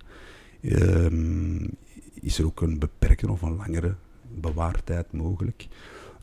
Um, 0.61 1.69
is 2.13 2.37
er 2.39 2.45
ook 2.45 2.61
een 2.61 2.79
beperken 2.79 3.29
of 3.29 3.41
een 3.41 3.55
langere 3.55 3.95
bewaartijd 4.35 5.11
mogelijk. 5.11 5.67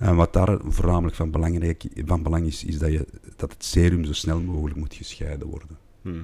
En 0.00 0.16
wat 0.16 0.32
daar 0.32 0.58
voornamelijk 0.64 1.16
van, 1.16 1.30
belangrijk, 1.30 1.84
van 2.04 2.22
belang 2.22 2.46
is, 2.46 2.64
is 2.64 2.78
dat, 2.78 2.92
je, 2.92 3.06
dat 3.36 3.52
het 3.52 3.64
serum 3.64 4.04
zo 4.04 4.12
snel 4.12 4.40
mogelijk 4.40 4.78
moet 4.78 4.94
gescheiden 4.94 5.48
worden. 5.48 5.78
Mhm. 6.02 6.16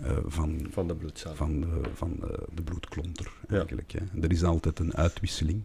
Uh, 0.00 0.16
van, 0.26 0.66
van 0.70 0.86
de 0.86 0.94
bloedcel. 0.94 1.34
Van 1.34 1.60
de, 1.60 1.80
van 1.94 2.16
de 2.54 2.62
bloedklonter, 2.62 3.32
eigenlijk. 3.48 3.92
Ja. 3.92 4.00
Er 4.20 4.30
is 4.30 4.44
altijd 4.44 4.78
een 4.78 4.96
uitwisseling. 4.96 5.62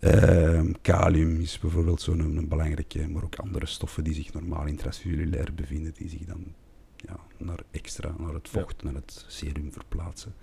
Uh, 0.00 0.60
kalium 0.82 1.40
is 1.40 1.58
bijvoorbeeld 1.58 2.00
zo'n 2.00 2.18
een, 2.20 2.48
belangrijke, 2.48 3.08
maar 3.08 3.24
ook 3.24 3.36
andere 3.36 3.66
stoffen 3.66 4.04
die 4.04 4.14
zich 4.14 4.32
normaal 4.32 4.66
intracellulair 4.66 5.54
bevinden, 5.54 5.92
die 5.94 6.08
zich 6.08 6.24
dan 6.24 6.44
ja, 6.96 7.20
naar 7.36 7.60
extra, 7.70 8.14
naar 8.18 8.34
het 8.34 8.48
vocht, 8.48 8.74
ja. 8.78 8.84
naar 8.84 8.94
het 8.94 9.24
serum 9.26 9.72
verplaatsen. 9.72 10.34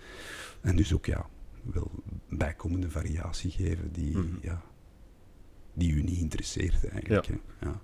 En 0.62 0.76
dus 0.76 0.94
ook 0.94 1.06
ja, 1.06 1.30
wel 1.64 1.92
bijkomende 2.30 2.90
variatie 2.90 3.52
geven 3.52 3.92
die, 3.92 4.18
Mhm. 4.18 4.28
ja, 4.42 4.64
die 5.76 5.94
u 5.94 6.02
niet 6.04 6.18
interesseert 6.18 6.88
eigenlijk. 6.88 7.28
hè. 7.28 7.36
Ja. 7.62 7.82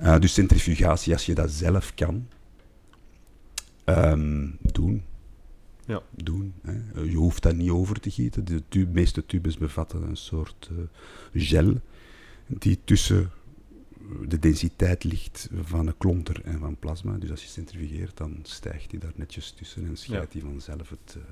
Uh, 0.00 0.20
dus 0.20 0.32
centrifugatie, 0.32 1.12
als 1.12 1.26
je 1.26 1.34
dat 1.34 1.50
zelf 1.50 1.94
kan, 1.94 2.28
ehm, 3.84 4.48
doen. 4.60 5.02
Ja. 5.86 6.02
doen 6.10 6.54
hè. 6.62 6.74
Uh, 6.94 7.10
Je 7.10 7.16
hoeft 7.16 7.42
dat 7.42 7.54
niet 7.54 7.70
over 7.70 8.00
te 8.00 8.10
gieten. 8.10 8.44
De 8.44 8.62
tube, 8.68 8.92
meeste 8.92 9.26
tubes 9.26 9.58
bevatten 9.58 10.02
een 10.02 10.16
soort 10.16 10.70
uh, 10.72 10.78
gel 11.42 11.80
die 12.46 12.78
tussen 12.84 13.30
de 14.28 14.38
densiteit 14.38 15.04
ligt 15.04 15.48
van 15.62 15.86
een 15.86 15.98
klonter 15.98 16.40
en 16.44 16.58
van 16.58 16.76
plasma. 16.78 17.16
Dus 17.18 17.30
als 17.30 17.42
je 17.42 17.48
centrifugeert, 17.48 18.16
dan 18.16 18.38
stijgt 18.42 18.90
die 18.90 18.98
daar 18.98 19.12
netjes 19.14 19.50
tussen 19.50 19.86
en 19.86 19.96
scheidt 19.96 20.32
die 20.32 20.42
vanzelf 20.42 20.88
het... 20.90 21.16
uh, 21.16 21.22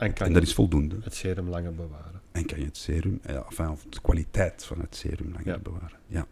En, 0.00 0.12
kan 0.12 0.26
en 0.26 0.32
dat 0.32 0.42
is 0.42 0.54
voldoende. 0.54 0.96
het 1.02 1.14
serum 1.14 1.48
langer 1.48 1.74
bewaren. 1.74 2.20
En 2.32 2.46
kan 2.46 2.58
je 2.58 2.64
het 2.64 2.76
serum, 2.76 3.20
ja, 3.26 3.44
enfin, 3.48 3.68
of 3.70 3.84
de 3.90 4.00
kwaliteit 4.00 4.64
van 4.64 4.80
het 4.80 4.96
serum 4.96 5.30
langer 5.32 5.46
Ja. 5.46 5.58
bewaren. 5.58 5.98
Ja, 6.06 6.26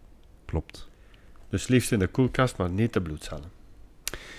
klopt. 0.45 0.89
Dus 1.49 1.69
liefst 1.69 1.93
in 1.93 1.99
de 1.99 2.07
koelkast, 2.07 2.57
maar 2.57 2.71
niet 2.71 2.93
de 2.93 3.03
bloedcellen. 3.03 3.51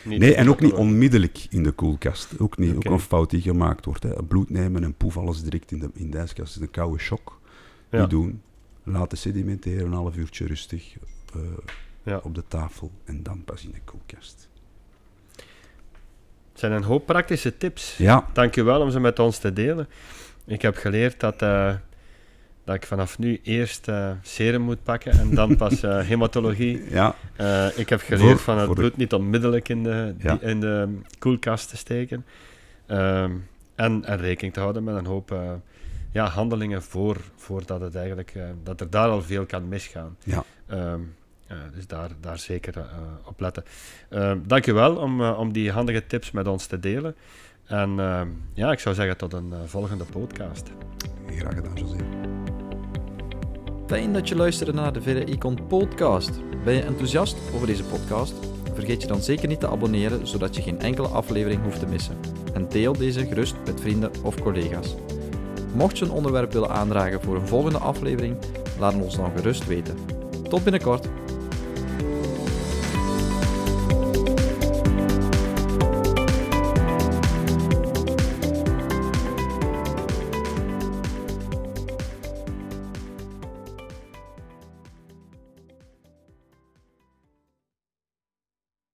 Niet 0.06 0.20
Nee, 0.20 0.36
en 0.36 0.50
ook 0.50 0.60
niet 0.62 0.74
onmiddellijk 0.74 1.46
in 1.50 1.64
de 1.64 1.72
koelkast. 1.72 2.40
Ook 2.40 2.58
niet. 2.58 2.76
Ook 2.76 2.86
een 2.86 3.00
fout 3.00 3.30
die 3.30 3.42
gemaakt 3.42 3.86
wordt. 3.86 4.04
Hè. 4.04 4.24
Bloed 4.24 4.50
nemen 4.50 4.84
en 4.84 4.94
poef 4.94 5.18
alles 5.18 5.42
direct 5.44 5.72
in 5.72 5.80
de, 5.80 5.90
in 5.94 6.12
de 6.12 6.18
ijskast 6.18 6.56
is 6.56 6.62
een 6.62 6.72
koude 6.72 7.00
shock. 7.00 7.40
Ja. 7.90 8.02
Niet 8.02 8.10
doen. 8.10 8.42
Laten 8.84 9.18
sedimenteren, 9.18 9.86
een 9.86 9.94
half 9.94 10.16
uurtje 10.16 10.46
rustig 10.46 10.96
eh, 11.36 11.42
Ja. 12.04 12.18
op 12.24 12.36
de 12.36 12.44
tafel 12.48 12.92
en 13.04 13.24
dan 13.24 13.44
pas 13.44 13.64
in 13.66 13.72
de 13.72 13.82
koelkast. 13.86 14.50
Het 16.60 16.68
zijn 16.70 16.80
een 16.82 16.88
hoop 16.88 17.06
praktische 17.06 17.58
tips. 17.58 17.98
Ja, 17.98 18.26
Dank 18.34 18.56
u 18.56 18.64
wel 18.64 18.82
om 18.82 18.90
ze 18.92 19.00
met 19.00 19.20
ons 19.20 19.38
te 19.38 19.54
delen. 19.54 19.88
Ik 20.46 20.62
heb 20.62 20.76
geleerd 20.76 21.20
dat, 21.20 21.42
eh, 21.42 21.74
dat 22.64 22.76
ik 22.76 22.86
vanaf 22.86 23.18
nu 23.20 23.40
eerst 23.44 23.88
eh, 23.88 24.12
serum 24.22 24.62
moet 24.62 24.84
pakken 24.84 25.12
en 25.12 25.36
dan 25.36 25.56
pas 25.56 25.84
eh, 25.84 26.00
hematologie. 26.10 26.84
ja, 26.90 27.16
ik 27.76 27.90
heb 27.90 28.02
geleerd 28.02 28.30
Voor- 28.30 28.40
van 28.40 28.58
het 28.58 28.68
de- 28.68 28.74
bloed 28.74 28.98
niet 28.98 29.14
onmiddellijk 29.14 29.70
in 29.70 29.84
de, 29.84 30.14
die- 30.18 30.40
in 30.42 30.60
de 30.60 30.98
koelkast 31.20 31.70
te 31.70 31.78
steken. 31.78 32.26
Ehm, 32.86 33.32
en, 33.76 34.06
en 34.06 34.18
rekening 34.18 34.54
te 34.54 34.60
houden 34.60 34.84
met 34.84 34.96
een 34.96 35.06
hoop 35.06 35.36
ja, 36.12 36.26
handelingen 36.28 36.84
voor, 36.84 37.18
voordat 37.36 37.82
het 37.82 37.96
eigenlijk, 37.96 38.34
dat 38.64 38.82
er 38.82 38.90
daar 38.90 39.10
al 39.10 39.22
veel 39.22 39.46
kan 39.46 39.68
misgaan. 39.68 40.18
ja. 40.24 40.44
Ehm, 40.68 40.80
eh, 40.84 40.94
dus 41.74 41.88
daar, 41.88 42.10
daar 42.22 42.40
zeker 42.40 42.78
eh, 42.78 42.86
op 43.26 43.40
letten. 43.40 43.64
Ehm 44.10 44.38
dank 44.46 44.68
u 44.68 44.74
wel 44.74 44.96
om, 44.96 45.22
eh, 45.22 45.40
om 45.40 45.54
die 45.54 45.72
handige 45.72 46.06
tips 46.06 46.32
met 46.32 46.48
ons 46.48 46.66
te 46.66 46.80
delen. 46.80 47.16
En 47.66 48.00
ehm, 48.00 48.28
ja, 48.54 48.72
ik 48.72 48.80
zou 48.80 48.96
zeggen 48.96 49.18
tot 49.18 49.34
een 49.34 49.54
eh, 49.54 49.60
volgende 49.66 50.04
podcast. 50.04 50.72
Graag 51.28 51.54
gedaan, 51.54 51.76
José. 51.76 51.96
Fijn 53.88 54.14
dat 54.14 54.28
je 54.28 54.36
luisterde 54.36 54.74
naar 54.74 54.94
de 54.94 55.02
Verre 55.02 55.24
Icon 55.24 55.68
podcast. 55.68 56.40
Ben 56.64 56.74
je 56.74 56.82
enthousiast 56.82 57.38
over 57.54 57.68
deze 57.68 57.84
podcast? 57.84 58.34
Vergeet 58.74 59.02
je 59.02 59.08
dan 59.08 59.22
zeker 59.22 59.48
niet 59.48 59.60
te 59.60 59.68
abonneren, 59.68 60.28
zodat 60.28 60.56
je 60.56 60.62
geen 60.62 60.80
enkele 60.80 61.08
aflevering 61.08 61.64
hoeft 61.64 61.80
te 61.80 61.88
missen. 61.88 62.18
En 62.54 62.70
deel 62.70 62.94
deze 62.94 63.26
gerust 63.26 63.56
met 63.66 63.82
vrienden 63.82 64.12
of 64.24 64.42
collega's. 64.42 64.96
Mocht 65.74 65.98
je 65.98 66.06
een 66.06 66.12
onderwerp 66.12 66.54
willen 66.54 66.70
aandragen 66.70 67.22
voor 67.22 67.36
een 67.36 67.48
volgende 67.48 67.78
aflevering, 67.78 68.38
laat 68.80 68.94
ons 68.94 69.16
dan 69.16 69.32
gerust 69.36 69.68
weten. 69.68 69.96
Tot 70.50 70.64
binnenkort! 70.64 71.08